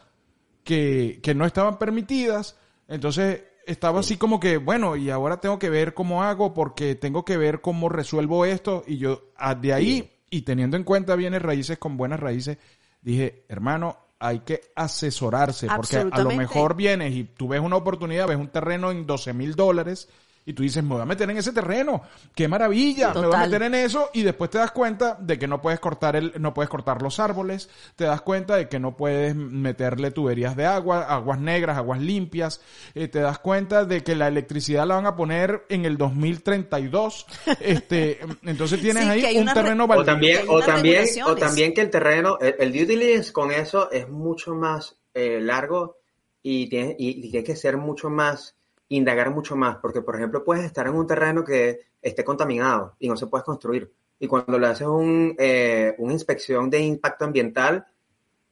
que, 0.63 1.19
que 1.23 1.33
no 1.33 1.47
estaban 1.47 1.79
permitidas, 1.79 2.55
entonces 2.87 3.45
estaba 3.65 4.01
así 4.01 4.17
como 4.17 4.39
que, 4.39 4.57
bueno, 4.57 4.95
y 4.95 5.09
ahora 5.09 5.41
tengo 5.41 5.57
que 5.57 5.71
ver 5.71 5.95
cómo 5.95 6.21
hago 6.21 6.53
porque 6.53 6.93
tengo 6.93 7.25
que 7.25 7.37
ver 7.37 7.61
cómo 7.61 7.89
resuelvo 7.89 8.45
esto. 8.45 8.83
Y 8.85 8.99
yo 8.99 9.31
ah, 9.37 9.55
de 9.55 9.73
ahí 9.73 10.11
y 10.29 10.43
teniendo 10.43 10.77
en 10.77 10.83
cuenta 10.83 11.15
bienes 11.15 11.41
raíces 11.41 11.79
con 11.79 11.97
buenas 11.97 12.19
raíces, 12.19 12.59
dije, 13.01 13.43
hermano, 13.49 13.97
hay 14.19 14.39
que 14.39 14.61
asesorarse, 14.75 15.67
porque 15.75 15.97
a 15.97 16.21
lo 16.21 16.31
mejor 16.31 16.75
vienes 16.75 17.13
y 17.13 17.23
tú 17.23 17.47
ves 17.47 17.61
una 17.61 17.77
oportunidad, 17.77 18.27
ves 18.27 18.37
un 18.37 18.49
terreno 18.49 18.91
en 18.91 19.07
12 19.07 19.33
mil 19.33 19.55
dólares 19.55 20.09
y 20.45 20.53
tú 20.53 20.63
dices, 20.63 20.83
me 20.83 20.89
voy 20.89 21.01
a 21.01 21.05
meter 21.05 21.29
en 21.29 21.37
ese 21.37 21.53
terreno, 21.53 22.01
qué 22.33 22.47
maravilla, 22.47 23.13
Total. 23.13 23.21
me 23.21 23.27
voy 23.27 23.37
a 23.37 23.45
meter 23.45 23.63
en 23.63 23.75
eso 23.75 24.09
y 24.13 24.23
después 24.23 24.49
te 24.49 24.57
das 24.57 24.71
cuenta 24.71 25.17
de 25.19 25.37
que 25.37 25.47
no 25.47 25.61
puedes 25.61 25.79
cortar 25.79 26.15
el, 26.15 26.33
no 26.39 26.53
puedes 26.53 26.69
cortar 26.69 27.01
los 27.01 27.19
árboles, 27.19 27.69
te 27.95 28.05
das 28.05 28.21
cuenta 28.21 28.55
de 28.55 28.67
que 28.67 28.79
no 28.79 28.97
puedes 28.97 29.35
meterle 29.35 30.11
tuberías 30.11 30.55
de 30.55 30.65
agua, 30.65 31.01
aguas 31.03 31.39
negras, 31.39 31.77
aguas 31.77 31.99
limpias, 32.01 32.61
eh, 32.95 33.07
te 33.07 33.19
das 33.19 33.39
cuenta 33.39 33.85
de 33.85 34.03
que 34.03 34.15
la 34.15 34.27
electricidad 34.27 34.87
la 34.87 34.95
van 34.95 35.05
a 35.05 35.15
poner 35.15 35.65
en 35.69 35.85
el 35.85 35.97
2032, 35.97 37.27
este, 37.59 38.19
entonces 38.43 38.81
tienes 38.81 39.03
sí, 39.03 39.25
ahí 39.25 39.37
un 39.37 39.53
terreno. 39.53 39.85
O 39.85 40.03
también, 40.03 40.41
o 40.47 40.61
también, 40.61 41.05
o 41.25 41.35
también 41.35 41.73
que 41.73 41.81
el 41.81 41.89
terreno, 41.89 42.37
el, 42.39 42.55
el 42.59 42.71
due 42.71 42.85
diligence 42.85 43.31
con 43.31 43.51
eso 43.51 43.91
es 43.91 44.09
mucho 44.09 44.55
más 44.55 44.97
eh, 45.13 45.39
largo 45.41 45.97
y 46.41 46.67
tiene, 46.69 46.95
y, 46.97 47.27
y 47.27 47.31
tiene 47.31 47.43
que 47.43 47.55
ser 47.55 47.77
mucho 47.77 48.09
más 48.09 48.55
indagar 48.89 49.29
mucho 49.31 49.55
más, 49.55 49.77
porque 49.77 50.01
por 50.01 50.15
ejemplo 50.15 50.43
puedes 50.43 50.65
estar 50.65 50.87
en 50.87 50.95
un 50.95 51.07
terreno 51.07 51.43
que 51.43 51.79
esté 52.01 52.23
contaminado 52.23 52.95
y 52.99 53.07
no 53.07 53.15
se 53.15 53.27
puede 53.27 53.43
construir. 53.43 53.91
Y 54.19 54.27
cuando 54.27 54.59
le 54.59 54.67
haces 54.67 54.87
un, 54.87 55.35
eh, 55.37 55.95
una 55.99 56.13
inspección 56.13 56.69
de 56.69 56.79
impacto 56.79 57.25
ambiental, 57.25 57.85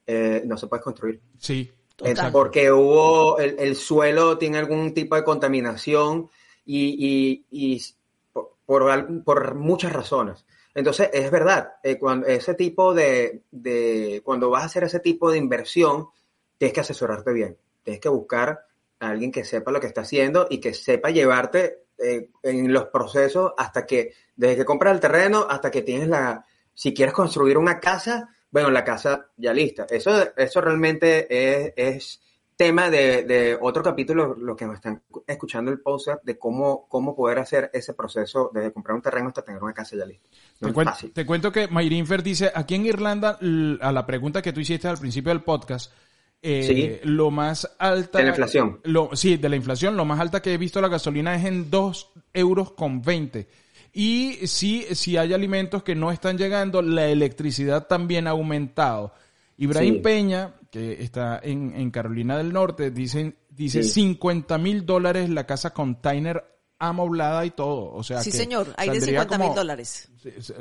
eh, 0.06 0.42
no 0.46 0.56
se 0.56 0.66
puede 0.66 0.82
construir. 0.82 1.20
Sí. 1.38 1.70
Porque 2.32 2.70
hubo, 2.70 3.38
el, 3.38 3.56
el, 3.58 3.74
suelo 3.74 4.38
tiene 4.38 4.58
algún 4.58 4.94
tipo 4.94 5.16
de 5.16 5.24
contaminación 5.24 6.30
y, 6.64 7.44
y, 7.50 7.74
y 7.74 7.82
por, 8.32 8.56
por, 8.64 9.24
por, 9.24 9.54
muchas 9.56 9.92
razones. 9.92 10.46
Entonces, 10.74 11.10
es 11.12 11.28
verdad, 11.30 11.72
eh, 11.82 11.98
cuando 11.98 12.28
ese 12.28 12.54
tipo 12.54 12.94
de, 12.94 13.42
de, 13.50 14.22
cuando 14.24 14.48
vas 14.48 14.62
a 14.62 14.66
hacer 14.66 14.84
ese 14.84 15.00
tipo 15.00 15.28
de 15.30 15.38
inversión, 15.38 16.06
tienes 16.56 16.72
que 16.72 16.80
asesorarte 16.80 17.32
bien, 17.32 17.58
tienes 17.82 18.00
que 18.00 18.08
buscar 18.08 18.67
a 19.00 19.08
alguien 19.08 19.32
que 19.32 19.44
sepa 19.44 19.70
lo 19.70 19.80
que 19.80 19.86
está 19.86 20.02
haciendo 20.02 20.46
y 20.50 20.58
que 20.58 20.74
sepa 20.74 21.10
llevarte 21.10 21.84
eh, 21.98 22.30
en 22.42 22.72
los 22.72 22.86
procesos 22.86 23.52
hasta 23.56 23.86
que, 23.86 24.12
desde 24.36 24.56
que 24.56 24.64
compras 24.64 24.94
el 24.94 25.00
terreno 25.00 25.46
hasta 25.48 25.70
que 25.70 25.82
tienes 25.82 26.08
la, 26.08 26.44
si 26.74 26.94
quieres 26.94 27.14
construir 27.14 27.58
una 27.58 27.80
casa, 27.80 28.28
bueno, 28.50 28.70
la 28.70 28.84
casa 28.84 29.26
ya 29.36 29.52
lista. 29.52 29.86
Eso, 29.90 30.34
eso 30.36 30.60
realmente 30.60 31.26
es, 31.28 31.72
es 31.76 32.20
tema 32.58 32.90
de, 32.90 33.22
de, 33.22 33.56
otro 33.60 33.84
capítulo, 33.84 34.34
lo 34.34 34.56
que 34.56 34.66
me 34.66 34.74
están 34.74 35.00
escuchando 35.26 35.70
el 35.70 35.80
post 35.80 36.08
de 36.24 36.38
cómo, 36.38 36.88
cómo 36.88 37.14
poder 37.14 37.38
hacer 37.38 37.70
ese 37.72 37.94
proceso 37.94 38.50
desde 38.52 38.72
comprar 38.72 38.96
un 38.96 39.02
terreno 39.02 39.28
hasta 39.28 39.42
tener 39.42 39.62
una 39.62 39.72
casa 39.72 39.96
ya 39.96 40.04
lista. 40.04 40.28
No 40.60 40.68
te, 40.68 40.74
cuento, 40.74 40.92
te, 41.14 41.24
cuento, 41.24 41.52
que 41.52 41.68
Mayrinfer 41.68 42.20
dice, 42.20 42.50
aquí 42.52 42.74
en 42.74 42.86
Irlanda, 42.86 43.38
a 43.80 43.92
la 43.92 44.06
pregunta 44.06 44.42
que 44.42 44.52
tú 44.52 44.58
hiciste 44.58 44.88
al 44.88 44.98
principio 44.98 45.30
del 45.30 45.44
podcast, 45.44 45.92
eh, 46.42 47.00
sí. 47.02 47.08
lo 47.08 47.30
más 47.30 47.68
alta. 47.78 48.18
De 48.18 48.24
la 48.24 48.30
inflación. 48.30 48.80
Lo, 48.84 49.10
sí, 49.14 49.36
de 49.36 49.48
la 49.48 49.56
inflación. 49.56 49.96
Lo 49.96 50.04
más 50.04 50.20
alta 50.20 50.40
que 50.40 50.54
he 50.54 50.58
visto 50.58 50.80
la 50.80 50.88
gasolina 50.88 51.34
es 51.34 51.44
en 51.44 51.70
2 51.70 52.12
euros 52.34 52.72
con 52.72 53.02
20. 53.02 53.48
Y 53.92 54.46
sí, 54.46 54.86
si 54.92 55.16
hay 55.16 55.32
alimentos 55.32 55.82
que 55.82 55.94
no 55.94 56.12
están 56.12 56.38
llegando, 56.38 56.82
la 56.82 57.08
electricidad 57.08 57.86
también 57.86 58.26
ha 58.26 58.30
aumentado. 58.30 59.12
Ibrahim 59.56 59.94
sí. 59.94 60.00
Peña, 60.00 60.54
que 60.70 61.02
está 61.02 61.40
en, 61.42 61.74
en, 61.74 61.90
Carolina 61.90 62.36
del 62.36 62.52
Norte, 62.52 62.90
dice, 62.90 63.34
dice 63.50 63.82
sí. 63.82 64.02
50 64.02 64.56
mil 64.58 64.86
dólares 64.86 65.30
la 65.30 65.46
casa 65.46 65.70
container 65.70 66.44
amoblada 66.78 67.44
y 67.44 67.50
todo. 67.50 67.92
O 67.92 68.02
sea, 68.02 68.22
sí, 68.22 68.30
señor, 68.30 68.68
hay 68.76 68.90
de 68.90 69.00
50 69.00 69.38
mil 69.38 69.54
dólares. 69.54 70.08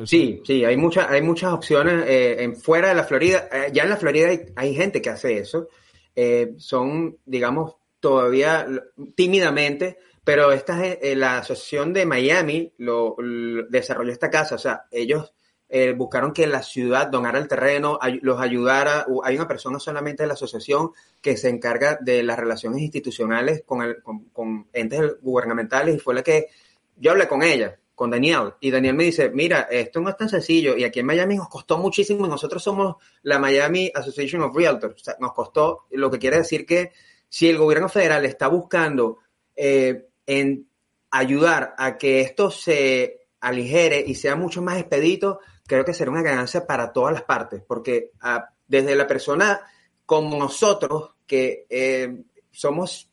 Sí, 0.06 0.42
sí, 0.46 0.66
hay, 0.66 0.78
mucha, 0.78 1.10
hay 1.10 1.22
muchas 1.22 1.54
opciones 1.54 2.06
eh, 2.08 2.44
en, 2.44 2.56
fuera 2.56 2.90
de 2.90 2.96
la 2.96 3.04
Florida. 3.04 3.48
Eh, 3.52 3.70
ya 3.74 3.84
en 3.84 3.90
la 3.90 3.98
Florida 3.98 4.30
hay, 4.30 4.42
hay, 4.56 4.76
gente 4.76 5.02
que 5.02 5.10
hace 5.10 5.38
eso. 5.38 5.70
Eh, 6.16 6.54
son, 6.58 7.18
digamos, 7.26 7.76
todavía 8.00 8.68
tímidamente, 9.16 9.98
pero 10.24 10.52
esta 10.52 10.86
eh, 10.86 11.16
la 11.16 11.40
asociación 11.40 11.94
de 11.94 12.06
Miami 12.06 12.74
lo, 12.78 13.16
lo, 13.20 13.68
desarrolló 13.68 14.12
esta 14.12 14.30
casa. 14.30 14.56
O 14.56 14.60
sea, 14.60 14.86
ellos 14.92 15.34
eh, 15.70 15.94
buscaron 15.94 16.32
que 16.32 16.48
la 16.48 16.64
ciudad 16.64 17.08
donara 17.08 17.40
el 17.40 17.48
terreno, 17.48 18.00
los 18.22 18.40
ayudara. 18.40 19.06
Hay 19.24 19.36
una 19.36 19.48
persona 19.48 19.80
solamente 19.80 20.24
de 20.24 20.28
la 20.28 20.34
asociación 20.34 20.92
que 21.22 21.36
se 21.36 21.50
encarga 21.50 21.98
de 22.00 22.24
las 22.24 22.40
relaciones 22.40 22.82
institucionales 22.82 23.64
con, 23.66 24.68
entes 24.72 25.22
gubernamentales 25.22 25.96
y 25.96 26.00
fue 26.00 26.16
la 26.16 26.24
que 26.24 26.48
yo 26.96 27.12
hablé 27.12 27.28
con 27.28 27.44
ella, 27.44 27.78
con 27.96 28.12
Daniel, 28.12 28.54
y 28.62 28.72
Daniel 28.72 28.96
me 28.96 29.04
dice, 29.04 29.30
mira, 29.30 29.62
esto 29.70 30.00
no 30.00 30.10
es 30.10 30.18
tan 30.18 30.30
sencillo 30.30 30.78
y 30.78 30.84
aquí 30.84 31.00
en 31.00 31.06
Miami 31.06 31.36
nos 31.36 31.50
costó 31.50 31.78
muchísimo 31.78 32.26
y 32.26 32.30
nosotros 32.30 32.64
somos 32.64 32.96
la 33.24 33.40
Miami 33.40 33.92
Association 33.94 34.44
of 34.44 34.56
Realtors, 34.56 35.04
nos 35.20 35.34
costó, 35.34 35.88
lo 35.92 36.10
que 36.10 36.20
quiere 36.20 36.38
decir 36.38 36.66
que 36.66 36.92
si 37.28 37.50
el 37.50 37.58
gobierno 37.58 37.90
federal 37.90 38.24
está 38.26 38.48
buscando 38.48 39.18
eh, 39.56 40.08
en 40.26 40.68
ayudar 41.12 41.76
a 41.78 41.98
que 41.98 42.22
esto 42.22 42.52
se 42.52 43.28
aligere 43.40 44.04
y 44.06 44.16
sea 44.16 44.36
mucho 44.36 44.62
más 44.62 44.78
expedito, 44.78 45.40
creo 45.68 45.86
que 45.86 45.94
será 45.94 46.10
una 46.10 46.24
ganancia 46.24 46.66
para 46.66 46.92
todas 46.92 47.14
las 47.14 47.24
partes, 47.24 47.62
porque 47.68 48.12
ah, 48.22 48.50
desde 48.68 48.96
la 48.96 49.06
persona 49.06 49.62
como 50.08 50.38
nosotros, 50.40 51.12
que 51.28 51.68
eh, 51.70 52.24
somos, 52.50 53.12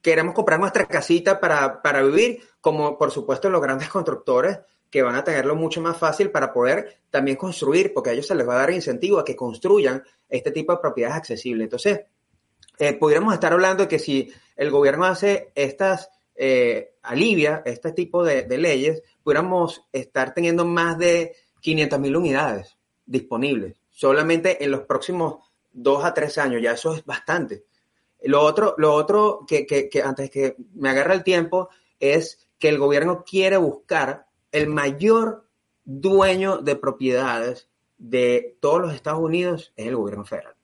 queremos 0.00 0.34
comprar 0.34 0.60
nuestra 0.60 0.86
casita 0.86 1.40
para, 1.40 1.82
para 1.82 2.00
vivir, 2.02 2.40
como 2.60 2.96
por 2.96 3.10
supuesto 3.10 3.50
los 3.50 3.60
grandes 3.60 3.88
constructores 3.90 4.60
que 4.88 5.02
van 5.02 5.16
a 5.16 5.24
tenerlo 5.24 5.54
mucho 5.54 5.82
más 5.82 5.98
fácil 5.98 6.30
para 6.30 6.52
poder 6.52 7.00
también 7.10 7.36
construir, 7.36 7.92
porque 7.92 8.10
a 8.10 8.12
ellos 8.14 8.26
se 8.26 8.34
les 8.34 8.48
va 8.48 8.54
a 8.54 8.60
dar 8.60 8.70
incentivo 8.70 9.18
a 9.18 9.24
que 9.24 9.36
construyan 9.36 10.02
este 10.28 10.50
tipo 10.50 10.72
de 10.72 10.78
propiedades 10.78 11.18
accesibles. 11.18 11.64
Entonces, 11.64 12.02
eh, 12.78 12.94
pudiéramos 12.94 13.34
estar 13.34 13.52
hablando 13.52 13.82
de 13.82 13.88
que 13.88 13.98
si 13.98 14.32
el 14.56 14.70
gobierno 14.70 15.04
hace 15.04 15.50
estas, 15.56 16.08
eh, 16.36 16.94
alivia 17.02 17.62
este 17.66 17.92
tipo 17.92 18.24
de, 18.24 18.44
de 18.44 18.58
leyes, 18.58 19.02
pudiéramos 19.22 19.82
estar 19.92 20.32
teniendo 20.32 20.64
más 20.64 20.96
de 20.96 21.34
500 21.60 21.98
mil 22.00 22.16
unidades 22.16 22.76
disponibles 23.06 23.76
solamente 23.90 24.62
en 24.62 24.70
los 24.70 24.82
próximos 24.82 25.50
dos 25.72 26.04
a 26.04 26.14
tres 26.14 26.38
años. 26.38 26.62
Ya 26.62 26.72
eso 26.72 26.94
es 26.94 27.04
bastante. 27.04 27.64
Lo 28.22 28.42
otro, 28.42 28.74
lo 28.78 28.94
otro 28.94 29.44
que, 29.46 29.66
que, 29.66 29.90
antes 30.02 30.30
que 30.30 30.56
me 30.74 30.90
agarra 30.90 31.14
el 31.14 31.24
tiempo 31.24 31.68
es 31.98 32.48
que 32.58 32.68
el 32.68 32.78
gobierno 32.78 33.24
quiere 33.24 33.56
buscar 33.56 34.26
el 34.52 34.68
mayor 34.68 35.48
dueño 35.84 36.58
de 36.58 36.76
propiedades 36.76 37.68
de 37.96 38.56
todos 38.60 38.80
los 38.80 38.94
Estados 38.94 39.20
Unidos 39.20 39.72
es 39.76 39.86
el 39.88 39.96
gobierno 39.96 40.24
federal 40.24 40.54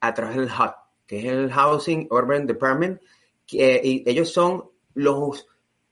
a 0.00 0.14
través 0.14 0.36
del 0.36 0.48
HUD, 0.48 0.72
que 1.06 1.18
es 1.18 1.24
el 1.26 1.52
Housing 1.52 2.08
Urban 2.10 2.46
Department, 2.46 3.00
que, 3.46 4.02
ellos 4.04 4.30
son 4.32 4.70
los 4.94 5.46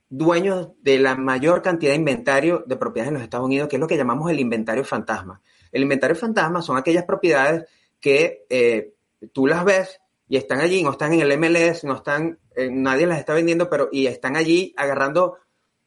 dueños 0.09 0.71
de 0.83 0.99
la 0.99 1.17
mayor 1.17 1.63
cantidad 1.63 1.93
de 1.93 1.99
inventario 1.99 2.65
de 2.67 2.77
propiedades 2.77 3.09
en 3.09 3.15
los 3.15 3.23
Estados 3.23 3.47
Unidos, 3.47 3.69
que 3.69 3.77
es 3.77 3.81
lo 3.81 3.87
que 3.87 3.97
llamamos 3.97 4.31
el 4.31 4.41
inventario 4.41 4.85
fantasma. 4.85 5.41
El 5.73 5.83
inventario 5.83 6.17
fantasma 6.17 6.63
son 6.63 6.77
aquellas 6.77 7.05
propiedades 7.05 7.65
que 8.01 8.47
eh, 8.49 8.95
tú 9.33 9.47
las 9.47 9.65
ves 9.65 10.01
y 10.29 10.37
están 10.37 10.61
allí, 10.61 10.83
no 10.83 10.93
están 10.93 11.13
en 11.13 11.21
el 11.21 11.39
MLS, 11.39 11.85
no 11.85 11.97
están, 11.97 12.39
eh, 12.55 12.69
nadie 12.71 13.07
las 13.07 13.19
está 13.19 13.35
vendiendo, 13.35 13.69
pero 13.69 13.89
y 13.91 14.07
están 14.07 14.37
allí 14.37 14.75
agarrando 14.77 15.39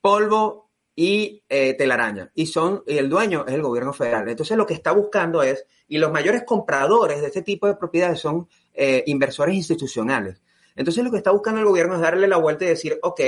polvo 0.02 0.70
y 0.96 1.44
eh, 1.48 1.74
telaraña. 1.76 2.32
Y 2.36 2.48
son, 2.48 2.84
y 2.86 2.98
el 2.98 3.10
dueño 3.10 3.46
es 3.48 3.54
el 3.54 3.62
gobierno 3.62 3.94
federal. 3.94 4.28
Entonces 4.28 4.58
lo 4.58 4.66
que 4.66 4.74
está 4.74 4.92
buscando 4.92 5.44
es, 5.44 5.66
y 5.88 5.98
los 5.98 6.12
mayores 6.12 6.44
compradores 6.44 7.22
de 7.22 7.28
este 7.28 7.42
tipo 7.42 7.68
de 7.68 7.76
propiedades 7.76 8.20
son 8.20 8.48
inversores 9.06 9.56
institucionales. 9.56 10.42
Entonces 10.80 11.04
lo 11.04 11.12
que 11.12 11.18
está 11.18 11.32
buscando 11.32 11.60
el 11.60 11.68
gobierno 11.68 11.96
es 11.96 12.00
darle 12.00 12.26
la 12.26 12.38
vuelta 12.38 12.64
y 12.64 12.70
decir, 12.70 12.98
ok, 13.02 13.20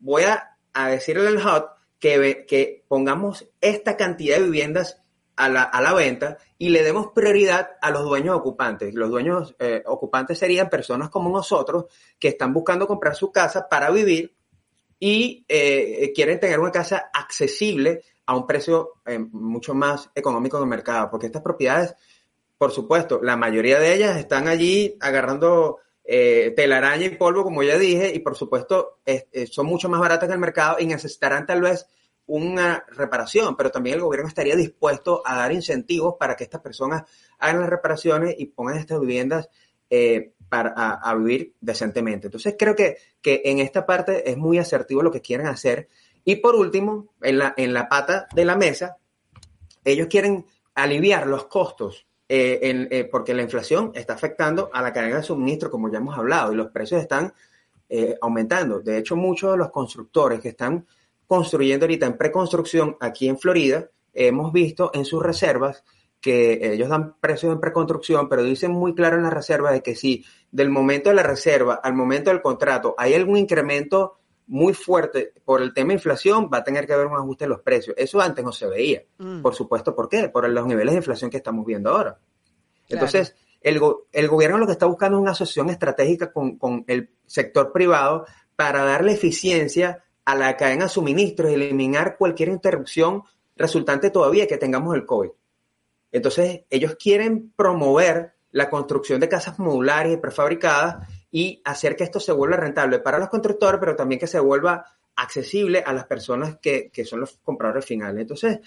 voy 0.00 0.24
a, 0.24 0.58
a 0.72 0.88
decirle 0.88 1.28
al 1.28 1.36
HUD 1.36 1.62
que, 2.00 2.44
que 2.48 2.84
pongamos 2.88 3.46
esta 3.60 3.96
cantidad 3.96 4.38
de 4.38 4.42
viviendas 4.42 5.00
a 5.36 5.48
la, 5.48 5.62
a 5.62 5.80
la 5.80 5.94
venta 5.94 6.36
y 6.58 6.70
le 6.70 6.82
demos 6.82 7.12
prioridad 7.14 7.76
a 7.80 7.92
los 7.92 8.02
dueños 8.02 8.36
ocupantes. 8.36 8.92
Los 8.92 9.08
dueños 9.08 9.54
eh, 9.60 9.84
ocupantes 9.86 10.36
serían 10.36 10.68
personas 10.68 11.08
como 11.08 11.30
nosotros 11.30 11.84
que 12.18 12.26
están 12.26 12.52
buscando 12.52 12.88
comprar 12.88 13.14
su 13.14 13.30
casa 13.30 13.68
para 13.68 13.88
vivir 13.90 14.34
y 14.98 15.44
eh, 15.46 16.10
quieren 16.12 16.40
tener 16.40 16.58
una 16.58 16.72
casa 16.72 17.10
accesible 17.14 18.02
a 18.26 18.34
un 18.34 18.48
precio 18.48 18.94
eh, 19.06 19.20
mucho 19.20 19.74
más 19.74 20.10
económico 20.12 20.58
del 20.58 20.66
mercado, 20.66 21.08
porque 21.08 21.26
estas 21.26 21.42
propiedades, 21.42 21.94
por 22.58 22.72
supuesto, 22.72 23.20
la 23.22 23.36
mayoría 23.36 23.78
de 23.78 23.94
ellas 23.94 24.16
están 24.16 24.48
allí 24.48 24.96
agarrando 25.00 25.78
eh, 26.06 26.52
telaraña 26.54 27.06
y 27.06 27.16
polvo, 27.16 27.42
como 27.42 27.62
ya 27.62 27.78
dije, 27.78 28.12
y 28.14 28.20
por 28.20 28.36
supuesto 28.36 29.00
son 29.50 29.66
mucho 29.66 29.88
más 29.88 30.00
baratas 30.00 30.28
que 30.28 30.34
el 30.34 30.40
mercado 30.40 30.76
y 30.78 30.86
necesitarán 30.86 31.46
tal 31.46 31.62
vez 31.62 31.86
una 32.26 32.84
reparación, 32.88 33.56
pero 33.56 33.70
también 33.70 33.96
el 33.96 34.02
gobierno 34.02 34.28
estaría 34.28 34.56
dispuesto 34.56 35.22
a 35.24 35.36
dar 35.36 35.52
incentivos 35.52 36.16
para 36.18 36.36
que 36.36 36.44
estas 36.44 36.60
personas 36.60 37.04
hagan 37.38 37.60
las 37.60 37.70
reparaciones 37.70 38.34
y 38.38 38.46
pongan 38.46 38.78
estas 38.78 39.00
viviendas 39.00 39.48
eh, 39.88 40.32
para 40.48 40.70
a, 40.70 41.14
vivir 41.14 41.54
decentemente. 41.60 42.26
Entonces 42.26 42.56
creo 42.58 42.74
que, 42.74 42.98
que 43.20 43.42
en 43.44 43.60
esta 43.60 43.86
parte 43.86 44.30
es 44.30 44.36
muy 44.36 44.58
asertivo 44.58 45.02
lo 45.02 45.12
que 45.12 45.20
quieren 45.20 45.46
hacer. 45.46 45.88
Y 46.24 46.36
por 46.36 46.56
último, 46.56 47.14
en 47.22 47.38
la, 47.38 47.54
en 47.56 47.72
la 47.72 47.88
pata 47.88 48.26
de 48.34 48.44
la 48.44 48.56
mesa, 48.56 48.96
ellos 49.84 50.08
quieren 50.08 50.46
aliviar 50.74 51.26
los 51.26 51.46
costos 51.46 52.06
eh, 52.28 52.88
eh, 52.90 53.08
porque 53.10 53.34
la 53.34 53.42
inflación 53.42 53.92
está 53.94 54.14
afectando 54.14 54.70
a 54.72 54.82
la 54.82 54.92
cadena 54.92 55.16
de 55.16 55.22
suministro, 55.22 55.70
como 55.70 55.90
ya 55.90 55.98
hemos 55.98 56.16
hablado, 56.16 56.52
y 56.52 56.56
los 56.56 56.70
precios 56.70 57.00
están 57.00 57.32
aumentando. 58.20 58.80
De 58.80 58.98
hecho, 58.98 59.14
muchos 59.14 59.52
de 59.52 59.58
los 59.58 59.70
constructores 59.70 60.40
que 60.40 60.48
están 60.48 60.84
construyendo 61.28 61.84
ahorita 61.84 62.06
en 62.06 62.16
preconstrucción 62.16 62.96
aquí 63.00 63.28
en 63.28 63.38
Florida, 63.38 63.88
hemos 64.12 64.52
visto 64.52 64.90
en 64.92 65.04
sus 65.04 65.22
reservas 65.22 65.84
que 66.20 66.72
ellos 66.72 66.88
dan 66.88 67.14
precios 67.20 67.52
en 67.52 67.60
preconstrucción, 67.60 68.28
pero 68.28 68.42
dicen 68.42 68.72
muy 68.72 68.94
claro 68.94 69.16
en 69.16 69.22
la 69.22 69.30
reserva 69.30 69.70
de 69.70 69.82
que 69.82 69.94
si 69.94 70.24
del 70.50 70.70
momento 70.70 71.10
de 71.10 71.14
la 71.14 71.22
reserva 71.22 71.74
al 71.74 71.94
momento 71.94 72.30
del 72.30 72.42
contrato 72.42 72.96
hay 72.98 73.14
algún 73.14 73.36
incremento 73.36 74.18
muy 74.46 74.74
fuerte 74.74 75.32
por 75.44 75.60
el 75.60 75.74
tema 75.74 75.88
de 75.88 75.94
inflación, 75.94 76.48
va 76.52 76.58
a 76.58 76.64
tener 76.64 76.86
que 76.86 76.92
haber 76.92 77.06
un 77.06 77.16
ajuste 77.16 77.44
en 77.44 77.50
los 77.50 77.60
precios. 77.60 77.96
Eso 77.98 78.20
antes 78.20 78.44
no 78.44 78.52
se 78.52 78.66
veía. 78.66 79.02
Mm. 79.18 79.42
Por 79.42 79.54
supuesto, 79.54 79.94
¿por 79.94 80.08
qué? 80.08 80.28
Por 80.28 80.48
los 80.48 80.66
niveles 80.66 80.92
de 80.92 80.98
inflación 80.98 81.30
que 81.30 81.38
estamos 81.38 81.66
viendo 81.66 81.90
ahora. 81.90 82.18
Entonces, 82.88 83.34
el, 83.60 83.80
el, 84.12 84.28
gobierno 84.28 84.58
lo 84.58 84.66
que 84.66 84.72
está 84.72 84.86
buscando 84.86 85.18
es 85.18 85.22
una 85.22 85.32
asociación 85.32 85.70
estratégica 85.70 86.32
con, 86.32 86.56
con 86.56 86.84
el 86.86 87.10
sector 87.26 87.72
privado 87.72 88.26
para 88.54 88.84
darle 88.84 89.12
eficiencia 89.12 90.04
a 90.24 90.34
la 90.36 90.56
cadena 90.56 90.84
de 90.84 90.90
suministros 90.90 91.50
y 91.50 91.54
eliminar 91.54 92.16
cualquier 92.16 92.48
interrupción 92.48 93.22
resultante 93.56 94.10
todavía 94.10 94.46
que 94.46 94.58
tengamos 94.58 94.94
el 94.94 95.04
COVID. 95.04 95.30
Entonces, 96.12 96.62
ellos 96.70 96.96
quieren 96.98 97.52
promover 97.56 98.34
la 98.52 98.70
construcción 98.70 99.20
de 99.20 99.28
casas 99.28 99.58
modulares 99.58 100.14
y 100.14 100.16
prefabricadas 100.16 101.08
y 101.36 101.60
hacer 101.66 101.96
que 101.96 102.04
esto 102.04 102.18
se 102.18 102.32
vuelva 102.32 102.56
rentable 102.56 102.98
para 102.98 103.18
los 103.18 103.28
constructores, 103.28 103.78
pero 103.78 103.94
también 103.94 104.18
que 104.18 104.26
se 104.26 104.40
vuelva 104.40 104.86
accesible 105.16 105.84
a 105.84 105.92
las 105.92 106.06
personas 106.06 106.56
que, 106.62 106.90
son 107.04 107.20
los 107.20 107.38
compradores 107.44 107.84
finales. 107.84 108.22
Entonces, 108.22 108.60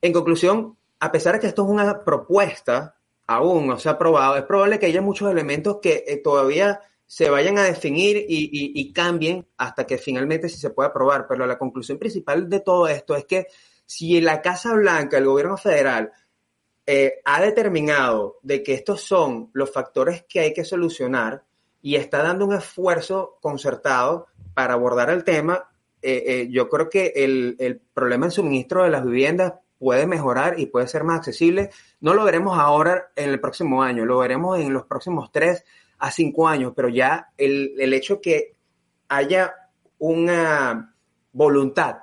en 0.00 0.14
conclusión, 0.14 0.74
a 1.00 1.12
pesar 1.12 1.34
de 1.34 1.40
que 1.40 1.48
esto 1.48 1.64
es 1.64 1.68
una 1.68 2.02
propuesta, 2.02 2.96
aún 3.26 3.66
no 3.66 3.78
se 3.78 3.90
ha 3.90 3.92
aprobado, 3.92 4.38
es 4.38 4.44
probable 4.44 4.78
que 4.78 4.86
haya 4.86 5.02
muchos 5.02 5.30
elementos 5.30 5.80
que 5.82 6.04
eh, 6.08 6.16
todavía 6.24 6.80
se 7.04 7.28
vayan 7.28 7.58
a 7.58 7.64
definir 7.64 8.24
y, 8.26 8.90
cambien 8.94 9.46
hasta 9.58 9.86
que 9.86 9.98
finalmente 9.98 10.48
sí 10.48 10.56
se 10.56 10.70
pueda 10.70 10.88
aprobar. 10.88 11.26
Pero 11.28 11.44
la 11.44 11.58
conclusión 11.58 11.98
principal 11.98 12.48
de 12.48 12.60
todo 12.60 12.88
esto 12.88 13.16
es 13.16 13.26
que 13.26 13.48
si 13.84 14.18
la 14.22 14.40
Casa 14.40 14.72
Blanca, 14.72 15.18
el 15.18 15.26
gobierno 15.26 15.58
federal, 15.58 16.10
eh, 16.86 17.20
ha 17.26 17.42
determinado 17.42 18.38
de 18.40 18.62
que 18.62 18.72
estos 18.72 19.02
son 19.02 19.50
los 19.52 19.70
factores 19.70 20.24
que 20.26 20.40
hay 20.40 20.54
que 20.54 20.64
solucionar 20.64 21.44
y 21.82 21.96
está 21.96 22.22
dando 22.22 22.44
un 22.46 22.54
esfuerzo 22.54 23.38
concertado 23.40 24.26
para 24.54 24.74
abordar 24.74 25.10
el 25.10 25.24
tema, 25.24 25.68
eh, 26.02 26.22
eh, 26.26 26.48
yo 26.50 26.68
creo 26.68 26.88
que 26.88 27.12
el, 27.16 27.56
el 27.58 27.80
problema 27.94 28.26
en 28.26 28.32
suministro 28.32 28.84
de 28.84 28.90
las 28.90 29.04
viviendas 29.04 29.54
puede 29.78 30.06
mejorar 30.06 30.58
y 30.58 30.66
puede 30.66 30.88
ser 30.88 31.04
más 31.04 31.18
accesible. 31.18 31.70
No 32.00 32.14
lo 32.14 32.24
veremos 32.24 32.58
ahora 32.58 33.10
en 33.16 33.30
el 33.30 33.40
próximo 33.40 33.82
año, 33.82 34.04
lo 34.04 34.18
veremos 34.18 34.58
en 34.58 34.72
los 34.72 34.86
próximos 34.86 35.30
tres 35.32 35.64
a 35.98 36.10
cinco 36.10 36.48
años, 36.48 36.72
pero 36.74 36.88
ya 36.88 37.30
el, 37.36 37.74
el 37.78 37.92
hecho 37.94 38.20
que 38.20 38.52
haya 39.08 39.54
una 39.98 40.94
voluntad 41.32 41.98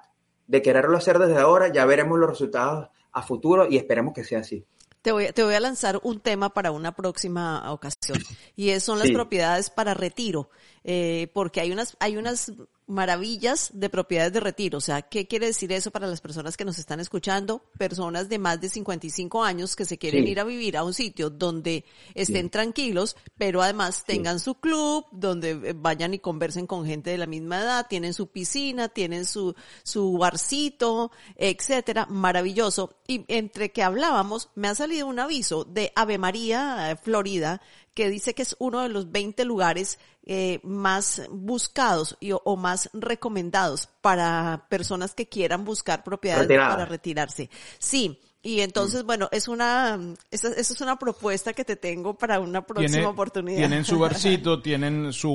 de 0.47 0.61
quererlo 0.61 0.97
hacer 0.97 1.19
desde 1.19 1.39
ahora, 1.39 1.69
ya 1.69 1.85
veremos 1.85 2.19
los 2.19 2.29
resultados 2.29 2.89
a 3.11 3.21
futuro 3.21 3.67
y 3.69 3.77
esperemos 3.77 4.13
que 4.13 4.23
sea 4.23 4.39
así. 4.39 4.65
Te 5.05 5.11
voy, 5.11 5.27
te 5.27 5.43
voy 5.43 5.53
a 5.53 5.59
lanzar 5.59 5.99
un 6.01 6.19
tema 6.19 6.49
para 6.49 6.71
una 6.71 6.95
próxima 6.95 7.71
ocasión 7.71 8.17
y 8.55 8.79
son 8.79 8.97
las 8.97 9.11
propiedades 9.11 9.69
para 9.69 9.93
retiro, 9.93 10.49
eh, 10.83 11.29
porque 11.31 11.61
hay 11.61 11.71
unas, 11.71 11.95
hay 11.99 12.17
unas 12.17 12.51
maravillas 12.87 13.71
de 13.73 13.89
propiedades 13.89 14.33
de 14.33 14.39
retiro. 14.39 14.77
O 14.77 14.81
sea, 14.81 15.01
¿qué 15.01 15.27
quiere 15.27 15.47
decir 15.47 15.71
eso 15.71 15.91
para 15.91 16.07
las 16.07 16.21
personas 16.21 16.55
que 16.57 16.65
nos 16.65 16.77
están 16.77 16.99
escuchando? 16.99 17.63
Personas 17.77 18.29
de 18.29 18.39
más 18.39 18.61
de 18.61 18.69
55 18.69 19.43
años 19.43 19.75
que 19.75 19.85
se 19.85 19.97
quieren 19.97 20.27
ir 20.27 20.39
a 20.39 20.43
vivir 20.43 20.77
a 20.77 20.83
un 20.83 20.93
sitio 20.93 21.29
donde 21.29 21.85
estén 22.13 22.49
tranquilos, 22.49 23.15
pero 23.37 23.61
además 23.61 24.03
tengan 24.05 24.39
su 24.39 24.55
club, 24.55 25.05
donde 25.11 25.51
eh, 25.51 25.73
vayan 25.75 26.13
y 26.13 26.19
conversen 26.19 26.67
con 26.67 26.85
gente 26.85 27.09
de 27.09 27.17
la 27.17 27.25
misma 27.25 27.59
edad, 27.61 27.87
tienen 27.89 28.13
su 28.13 28.27
piscina, 28.27 28.89
tienen 28.89 29.25
su, 29.25 29.55
su 29.83 30.17
barcito, 30.17 31.11
etcétera. 31.35 32.05
Maravilloso. 32.09 32.97
Y 33.07 33.25
entre 33.27 33.71
que 33.71 33.83
hablábamos, 33.83 34.49
me 34.55 34.67
ha 34.67 34.75
salido 34.75 35.07
un 35.07 35.19
aviso 35.19 35.63
de 35.65 35.91
Ave 35.95 36.17
María, 36.17 36.91
eh, 36.91 36.95
Florida, 36.97 37.61
que 37.95 38.09
dice 38.09 38.35
que 38.35 38.43
es 38.43 38.55
uno 38.59 38.81
de 38.81 38.89
los 38.89 39.11
20 39.11 39.45
lugares 39.45 39.97
eh, 40.25 40.59
más 40.63 41.23
buscados 41.31 42.17
y, 42.19 42.31
o 42.33 42.55
más 42.57 42.89
recomendados 42.93 43.87
para 44.01 44.67
personas 44.69 45.15
que 45.15 45.27
quieran 45.27 45.65
buscar 45.65 46.03
propiedades 46.03 46.47
para 46.47 46.85
retirarse. 46.85 47.49
Sí, 47.79 48.19
y 48.45 48.61
entonces, 48.61 49.03
mm. 49.03 49.07
bueno, 49.07 49.29
es 49.31 49.47
una, 49.47 49.99
esa, 50.29 50.49
es 50.49 50.79
una 50.79 50.99
propuesta 50.99 51.53
que 51.53 51.65
te 51.65 51.77
tengo 51.77 52.15
para 52.15 52.39
una 52.39 52.63
próxima 52.63 53.09
oportunidad. 53.09 53.57
Tienen 53.57 53.83
su 53.83 53.97
barcito, 53.97 54.61
tienen 54.63 55.11
su 55.11 55.33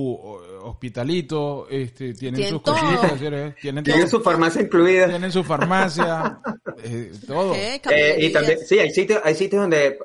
hospitalito, 0.62 1.66
este, 1.68 2.14
tienen, 2.14 2.48
sus 2.48 2.62
cositas, 2.62 3.18
tienen, 3.60 4.08
su 4.08 4.20
farmacia 4.20 4.62
incluida. 4.62 5.08
Tienen 5.08 5.32
su 5.32 5.42
farmacia, 5.42 6.38
eh, 6.84 7.10
todo. 7.26 7.52
Eh, 7.54 8.16
y 8.20 8.30
también, 8.30 8.60
sí, 8.64 8.78
hay 8.78 8.90
sitios, 8.90 9.20
hay 9.24 9.34
sitios 9.34 9.62
donde 9.62 9.98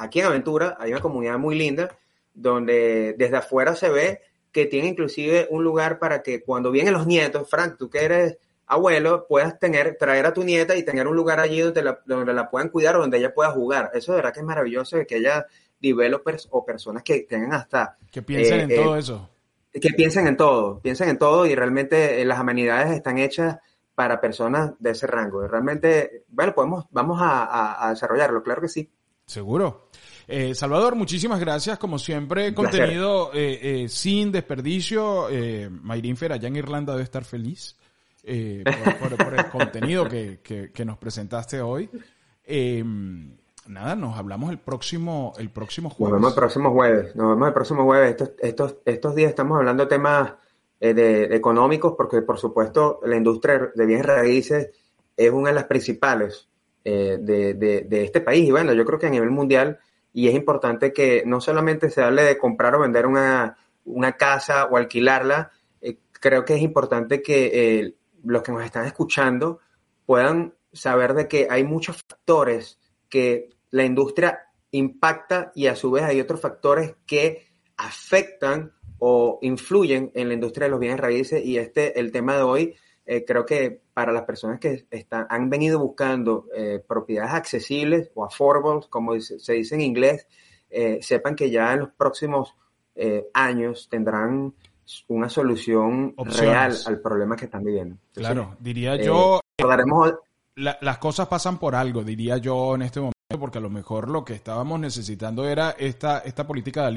aquí 0.00 0.20
en 0.20 0.26
Aventura 0.26 0.76
hay 0.80 0.92
una 0.92 1.00
comunidad 1.00 1.38
muy 1.38 1.56
linda 1.56 1.96
donde 2.34 3.14
desde 3.18 3.36
afuera 3.36 3.76
se 3.76 3.90
ve 3.90 4.20
que 4.50 4.66
tiene 4.66 4.88
inclusive 4.88 5.46
un 5.50 5.62
lugar 5.62 5.98
para 5.98 6.22
que 6.22 6.42
cuando 6.42 6.70
vienen 6.70 6.94
los 6.94 7.06
nietos, 7.06 7.48
Frank, 7.48 7.76
tú 7.78 7.88
que 7.88 8.04
eres 8.04 8.38
abuelo, 8.66 9.26
puedas 9.28 9.58
tener, 9.58 9.96
traer 9.98 10.26
a 10.26 10.32
tu 10.32 10.42
nieta 10.42 10.76
y 10.76 10.84
tener 10.84 11.06
un 11.06 11.16
lugar 11.16 11.38
allí 11.38 11.60
donde 11.60 11.82
la, 11.82 12.00
donde 12.06 12.32
la 12.32 12.50
puedan 12.50 12.68
cuidar 12.68 12.96
o 12.96 13.00
donde 13.00 13.18
ella 13.18 13.34
pueda 13.34 13.50
jugar. 13.50 13.90
Eso 13.94 14.12
de 14.12 14.16
verdad 14.16 14.32
que 14.32 14.40
es 14.40 14.46
maravilloso 14.46 14.96
que 15.06 15.16
haya 15.16 15.46
developers 15.80 16.48
o 16.50 16.64
personas 16.64 17.02
que 17.02 17.20
tengan 17.20 17.52
hasta... 17.52 17.96
Que 18.10 18.22
piensen 18.22 18.60
en 18.60 18.70
eh, 18.70 18.76
todo 18.76 18.96
eso. 18.96 19.28
Que 19.72 19.90
piensen 19.90 20.26
en 20.26 20.36
todo, 20.36 20.80
piensen 20.80 21.10
en 21.10 21.18
todo 21.18 21.46
y 21.46 21.54
realmente 21.54 22.20
eh, 22.20 22.24
las 22.24 22.38
amenidades 22.38 22.92
están 22.92 23.18
hechas 23.18 23.58
para 23.94 24.20
personas 24.20 24.72
de 24.78 24.90
ese 24.90 25.06
rango. 25.06 25.46
Realmente, 25.46 26.24
bueno, 26.28 26.54
podemos, 26.54 26.86
vamos 26.90 27.18
a 27.20 27.88
desarrollarlo, 27.90 28.42
claro 28.42 28.62
que 28.62 28.68
sí. 28.68 28.90
Seguro. 29.30 29.89
Eh, 30.30 30.54
Salvador, 30.54 30.94
muchísimas 30.94 31.40
gracias. 31.40 31.78
Como 31.78 31.98
siempre, 31.98 32.54
contenido 32.54 33.30
eh, 33.34 33.58
eh, 33.60 33.88
sin 33.88 34.30
desperdicio. 34.30 35.28
Eh, 35.28 35.68
Mayrin 35.70 36.16
Fer, 36.16 36.32
allá 36.32 36.48
en 36.48 36.56
Irlanda, 36.56 36.92
debe 36.92 37.04
estar 37.04 37.24
feliz 37.24 37.76
eh, 38.22 38.62
por, 39.18 39.34
el 39.34 39.46
contenido 39.50 40.08
que, 40.08 40.40
que, 40.40 40.84
nos 40.84 40.98
presentaste 40.98 41.60
hoy. 41.60 41.90
nada, 43.66 43.96
nos 43.96 44.16
hablamos 44.16 44.50
el 44.50 44.58
próximo, 44.58 45.34
el 45.38 45.50
próximo 45.50 45.90
jueves. 45.90 46.12
Nos 46.12 46.20
vemos 46.20 46.32
el 46.32 46.38
próximo 46.38 46.70
jueves. 46.72 47.16
Nos 47.16 47.28
vemos 47.30 47.48
el 47.48 47.54
próximo 47.54 47.84
jueves. 47.84 48.10
Estos, 48.10 48.30
estos, 48.38 48.76
estos 48.84 49.14
días 49.16 49.30
estamos 49.30 49.58
hablando 49.58 49.84
de 49.84 49.88
temas 49.88 50.32
de, 50.78 51.24
económicos 51.34 51.94
porque, 51.96 52.22
por 52.22 52.38
supuesto, 52.38 53.00
la 53.04 53.16
industria 53.16 53.70
de 53.74 53.86
bienes 53.86 54.06
raíces 54.06 54.70
es 55.16 55.30
una 55.30 55.48
de 55.48 55.54
las 55.56 55.64
principales 55.64 56.48
eh, 56.82 57.18
de, 57.20 57.54
de, 57.54 58.04
este 58.04 58.22
país. 58.22 58.48
Y 58.48 58.50
bueno, 58.50 58.72
yo 58.72 58.86
creo 58.86 58.98
que 58.98 59.06
a 59.06 59.10
nivel 59.10 59.30
mundial, 59.30 59.78
y 60.12 60.28
es 60.28 60.34
importante 60.34 60.92
que 60.92 61.22
no 61.26 61.40
solamente 61.40 61.90
se 61.90 62.02
hable 62.02 62.22
de 62.22 62.38
comprar 62.38 62.74
o 62.74 62.80
vender 62.80 63.06
una, 63.06 63.56
una 63.84 64.16
casa 64.16 64.66
o 64.66 64.76
alquilarla, 64.76 65.50
eh, 65.80 65.98
creo 66.12 66.44
que 66.44 66.54
es 66.54 66.62
importante 66.62 67.22
que 67.22 67.50
eh, 67.78 67.94
los 68.24 68.42
que 68.42 68.52
nos 68.52 68.64
están 68.64 68.86
escuchando 68.86 69.60
puedan 70.06 70.54
saber 70.72 71.14
de 71.14 71.28
que 71.28 71.48
hay 71.50 71.64
muchos 71.64 72.02
factores 72.02 72.78
que 73.08 73.50
la 73.70 73.84
industria 73.84 74.40
impacta 74.72 75.52
y 75.54 75.66
a 75.66 75.76
su 75.76 75.90
vez 75.90 76.04
hay 76.04 76.20
otros 76.20 76.40
factores 76.40 76.94
que 77.06 77.46
afectan 77.76 78.72
o 78.98 79.38
influyen 79.42 80.10
en 80.14 80.28
la 80.28 80.34
industria 80.34 80.66
de 80.66 80.70
los 80.70 80.80
bienes 80.80 81.00
raíces 81.00 81.44
y 81.44 81.58
este, 81.58 81.98
el 81.98 82.12
tema 82.12 82.36
de 82.36 82.42
hoy 82.42 82.74
eh, 83.12 83.24
creo 83.26 83.44
que 83.44 83.82
para 83.92 84.12
las 84.12 84.22
personas 84.22 84.60
que 84.60 84.86
están, 84.88 85.26
han 85.28 85.50
venido 85.50 85.80
buscando 85.80 86.46
eh, 86.54 86.80
propiedades 86.86 87.34
accesibles 87.34 88.08
o 88.14 88.24
affordable, 88.24 88.86
como 88.88 89.18
se 89.18 89.52
dice 89.52 89.74
en 89.74 89.80
inglés, 89.80 90.28
eh, 90.70 91.00
sepan 91.02 91.34
que 91.34 91.50
ya 91.50 91.72
en 91.72 91.80
los 91.80 91.88
próximos 91.90 92.54
años 93.32 93.88
tendrán 93.90 94.54
una 95.08 95.28
solución 95.28 96.14
real 96.18 96.76
al 96.86 97.00
problema 97.00 97.34
que 97.34 97.46
están 97.46 97.64
viviendo. 97.64 97.96
claro, 98.12 98.56
diría 98.60 98.94
yo, 98.94 99.40
las 100.54 100.98
cosas 100.98 101.26
pasan 101.26 101.58
por 101.58 101.74
algo, 101.74 102.04
diría 102.04 102.36
yo 102.36 102.76
en 102.76 102.82
este 102.82 103.00
momento, 103.00 103.40
porque 103.40 103.58
a 103.58 103.62
lo 103.62 103.70
mejor 103.70 104.08
lo 104.08 104.24
que 104.24 104.34
estábamos 104.34 104.78
necesitando 104.78 105.48
era 105.48 105.70
esta, 105.70 106.18
esta 106.20 106.46
política 106.46 106.82
de 106.82 106.88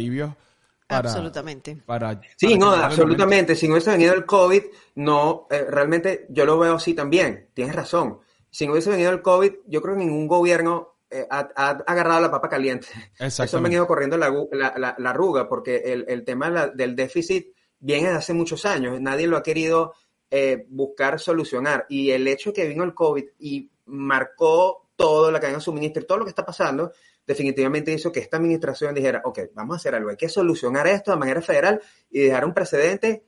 absolutamente. 0.98 1.78
Para, 1.86 2.20
sí, 2.36 2.58
no, 2.58 2.72
absolutamente. 2.72 3.56
Si 3.56 3.68
no 3.68 3.74
hubiese 3.74 3.92
venido 3.92 4.14
el 4.14 4.26
COVID, 4.26 4.64
no, 4.96 5.48
eh, 5.50 5.66
realmente 5.70 6.26
yo 6.30 6.46
lo 6.46 6.58
veo 6.58 6.76
así 6.76 6.94
también. 6.94 7.50
Tienes 7.54 7.76
razón. 7.76 8.20
Si 8.50 8.66
no 8.66 8.74
hubiese 8.74 8.92
venido 8.92 9.12
el 9.12 9.22
COVID, 9.22 9.54
yo 9.68 9.82
creo 9.82 9.96
que 9.96 10.04
ningún 10.04 10.28
gobierno 10.28 10.96
eh, 11.10 11.28
ha, 11.30 11.40
agarrado 11.86 12.22
la 12.22 12.32
papa 12.32 12.50
caliente. 12.50 12.88
Eso 13.20 13.44
ha 13.44 13.62
venido 13.62 13.88
corriendo 13.88 14.18
la, 14.18 14.30
la, 14.52 14.96
la, 14.98 15.10
arruga, 15.10 15.48
porque 15.48 15.78
el, 15.78 16.06
el 16.08 16.24
tema 16.24 16.68
del 16.68 16.96
déficit 16.96 17.54
viene 17.80 18.10
de 18.10 18.16
hace 18.16 18.34
muchos 18.34 18.66
años. 18.66 19.00
Nadie 19.02 19.28
lo 19.28 19.38
ha 19.38 19.44
querido 19.44 19.94
eh, 20.36 20.66
buscar 20.70 21.20
solucionar. 21.20 21.86
Y 21.90 22.10
el 22.10 22.28
hecho 22.28 22.52
que 22.52 22.68
vino 22.68 22.84
el 22.84 22.96
COVID 22.96 23.24
y 23.38 23.70
marcó 23.86 24.90
todo, 24.96 25.30
la 25.30 25.40
cadena 25.40 25.60
de 25.60 25.64
suministro, 25.64 26.06
todo 26.06 26.18
lo 26.18 26.26
que 26.26 26.30
está 26.30 26.44
pasando, 26.44 26.92
definitivamente 27.26 27.92
hizo 27.92 28.12
que 28.12 28.20
esta 28.20 28.38
administración 28.38 28.94
dijera, 28.94 29.22
ok, 29.24 29.40
vamos 29.54 29.76
a 29.76 29.78
hacer 29.78 29.96
algo, 29.96 30.10
hay 30.10 30.18
que 30.18 30.30
solucionar 30.30 30.88
esto 30.88 31.12
de 31.12 31.18
manera 31.18 31.42
federal 31.42 31.82
y 32.10 32.22
dejar 32.22 32.46
un 32.46 32.54
precedente 32.54 33.24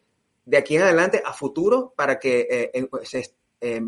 de 0.46 0.58
aquí 0.58 0.76
en 0.76 0.84
adelante 0.84 1.22
a 1.26 1.34
futuro 1.34 1.94
para 1.96 2.20
que 2.20 2.48
eh, 2.74 2.88
se 3.04 3.36
eh, 3.62 3.82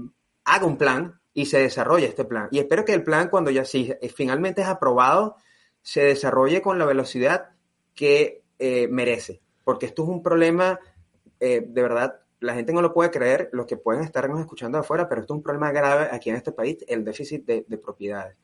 haga 0.46 0.66
un 0.66 0.78
plan 0.78 1.20
y 1.34 1.46
se 1.46 1.60
desarrolle 1.60 2.08
este 2.08 2.26
plan. 2.26 2.48
Y 2.52 2.60
espero 2.60 2.84
que 2.84 2.94
el 2.94 3.04
plan, 3.04 3.30
cuando 3.30 3.52
ya 3.52 3.64
sí, 3.64 3.94
eh, 4.02 4.10
finalmente 4.10 4.62
es 4.62 4.68
aprobado, 4.68 5.36
se 5.82 6.02
desarrolle 6.02 6.62
con 6.62 6.80
la 6.80 6.86
velocidad 6.86 7.50
que 7.94 8.44
merece. 8.90 9.40
Porque 9.64 9.86
esto 9.86 10.04
es 10.04 10.10
un 10.10 10.24
problema, 10.24 10.80
de 11.40 11.62
verdad, 11.70 12.22
la 12.40 12.56
gente 12.56 12.74
no 12.74 12.82
lo 12.82 12.92
puede 12.92 13.12
creer, 13.12 13.50
los 13.54 13.68
que 13.68 13.78
pueden 13.78 14.04
estarnos 14.04 14.40
escuchando 14.40 14.80
afuera, 14.80 15.08
pero 15.08 15.22
esto 15.22 15.34
es 15.34 15.38
un 15.38 15.44
problema 15.44 15.72
grave 15.72 16.10
aquí 16.12 16.32
en 16.32 16.38
este 16.38 16.52
país, 16.52 16.78
el 16.88 17.06
déficit 17.06 17.46
de 17.46 17.78
propiedades. 17.78 18.36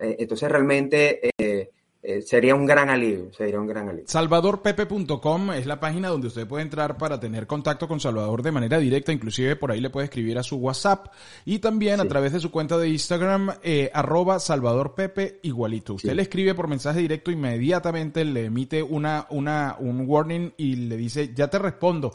Eh, 0.00 0.16
entonces 0.20 0.48
realmente 0.50 1.30
eh, 1.38 1.70
eh, 2.02 2.22
sería 2.22 2.54
un 2.54 2.64
gran 2.64 2.88
alivio, 2.88 3.30
sería 3.34 3.60
un 3.60 3.66
gran 3.66 3.88
alivio. 3.88 4.06
Salvadorpepe.com 4.08 5.52
es 5.52 5.66
la 5.66 5.78
página 5.78 6.08
donde 6.08 6.28
usted 6.28 6.46
puede 6.46 6.62
entrar 6.62 6.96
para 6.96 7.20
tener 7.20 7.46
contacto 7.46 7.86
con 7.86 8.00
Salvador 8.00 8.42
de 8.42 8.50
manera 8.50 8.78
directa, 8.78 9.12
inclusive 9.12 9.56
por 9.56 9.70
ahí 9.70 9.80
le 9.80 9.90
puede 9.90 10.06
escribir 10.06 10.38
a 10.38 10.42
su 10.42 10.56
WhatsApp 10.56 11.08
y 11.44 11.58
también 11.58 12.00
a 12.00 12.06
través 12.06 12.32
de 12.32 12.40
su 12.40 12.50
cuenta 12.50 12.78
de 12.78 12.88
Instagram, 12.88 13.50
arroba 13.92 14.40
salvadorpepe 14.40 15.40
igualito. 15.42 15.94
Usted 15.94 16.14
le 16.14 16.22
escribe 16.22 16.54
por 16.54 16.68
mensaje 16.68 17.00
directo, 17.00 17.30
inmediatamente 17.30 18.24
le 18.24 18.46
emite 18.46 18.82
una, 18.82 19.26
una, 19.28 19.76
un 19.78 20.04
warning 20.08 20.54
y 20.56 20.76
le 20.76 20.96
dice, 20.96 21.34
ya 21.34 21.48
te 21.48 21.58
respondo. 21.58 22.12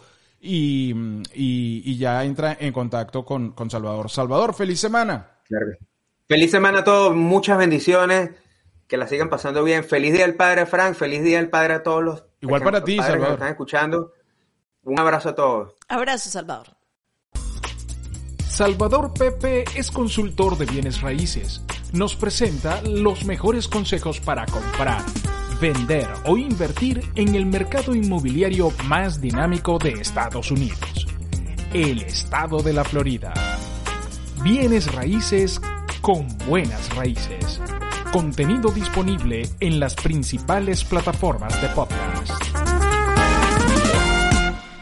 Y, 0.47 0.93
y, 1.33 1.97
ya 1.97 2.23
entra 2.23 2.55
en 2.59 2.71
contacto 2.71 3.25
con, 3.25 3.53
con 3.53 3.67
Salvador. 3.71 4.11
Salvador, 4.11 4.53
feliz 4.53 4.79
semana. 4.79 5.39
Claro. 5.47 5.71
Feliz 6.27 6.49
semana 6.49 6.79
a 6.79 6.83
todos, 6.83 7.15
muchas 7.15 7.55
bendiciones, 7.59 8.31
que 8.87 8.97
la 8.97 9.07
sigan 9.07 9.29
pasando 9.29 9.63
bien. 9.63 9.83
Feliz 9.83 10.11
día 10.11 10.25
del 10.25 10.33
Padre, 10.33 10.65
Frank, 10.65 10.95
feliz 10.95 11.23
día 11.23 11.37
del 11.37 11.51
Padre 11.51 11.75
a 11.75 11.83
todos 11.83 12.03
los, 12.03 12.23
Igual 12.41 12.63
para 12.63 12.83
ti, 12.83 12.97
Salvador. 12.97 13.27
que 13.27 13.33
están 13.33 13.49
escuchando. 13.49 14.13
Un 14.83 14.99
abrazo 14.99 15.29
a 15.29 15.35
todos. 15.35 15.75
Abrazo, 15.87 16.31
Salvador. 16.31 16.77
Salvador 18.49 19.13
Pepe 19.13 19.65
es 19.75 19.91
consultor 19.91 20.57
de 20.57 20.65
bienes 20.65 21.01
raíces. 21.01 21.61
Nos 21.93 22.15
presenta 22.15 22.81
los 22.81 23.25
mejores 23.25 23.67
consejos 23.67 24.19
para 24.19 24.47
comprar, 24.47 25.03
vender 25.61 26.07
o 26.25 26.37
invertir 26.37 27.03
en 27.13 27.35
el 27.35 27.45
mercado 27.45 27.93
inmobiliario 27.93 28.71
más 28.85 29.21
dinámico 29.21 29.77
de 29.77 29.91
Estados 29.91 30.49
Unidos, 30.49 31.07
el 31.71 32.01
estado 32.01 32.63
de 32.63 32.73
la 32.73 32.83
Florida. 32.83 33.31
Bienes 34.41 34.91
raíces 34.91 35.61
con 36.05 36.27
buenas 36.47 36.95
raíces. 36.95 37.59
Contenido 38.13 38.69
disponible 38.69 39.49
en 39.59 39.79
las 39.79 39.95
principales 39.95 40.83
plataformas 40.83 41.59
de 41.59 41.67
podcast. 41.69 42.54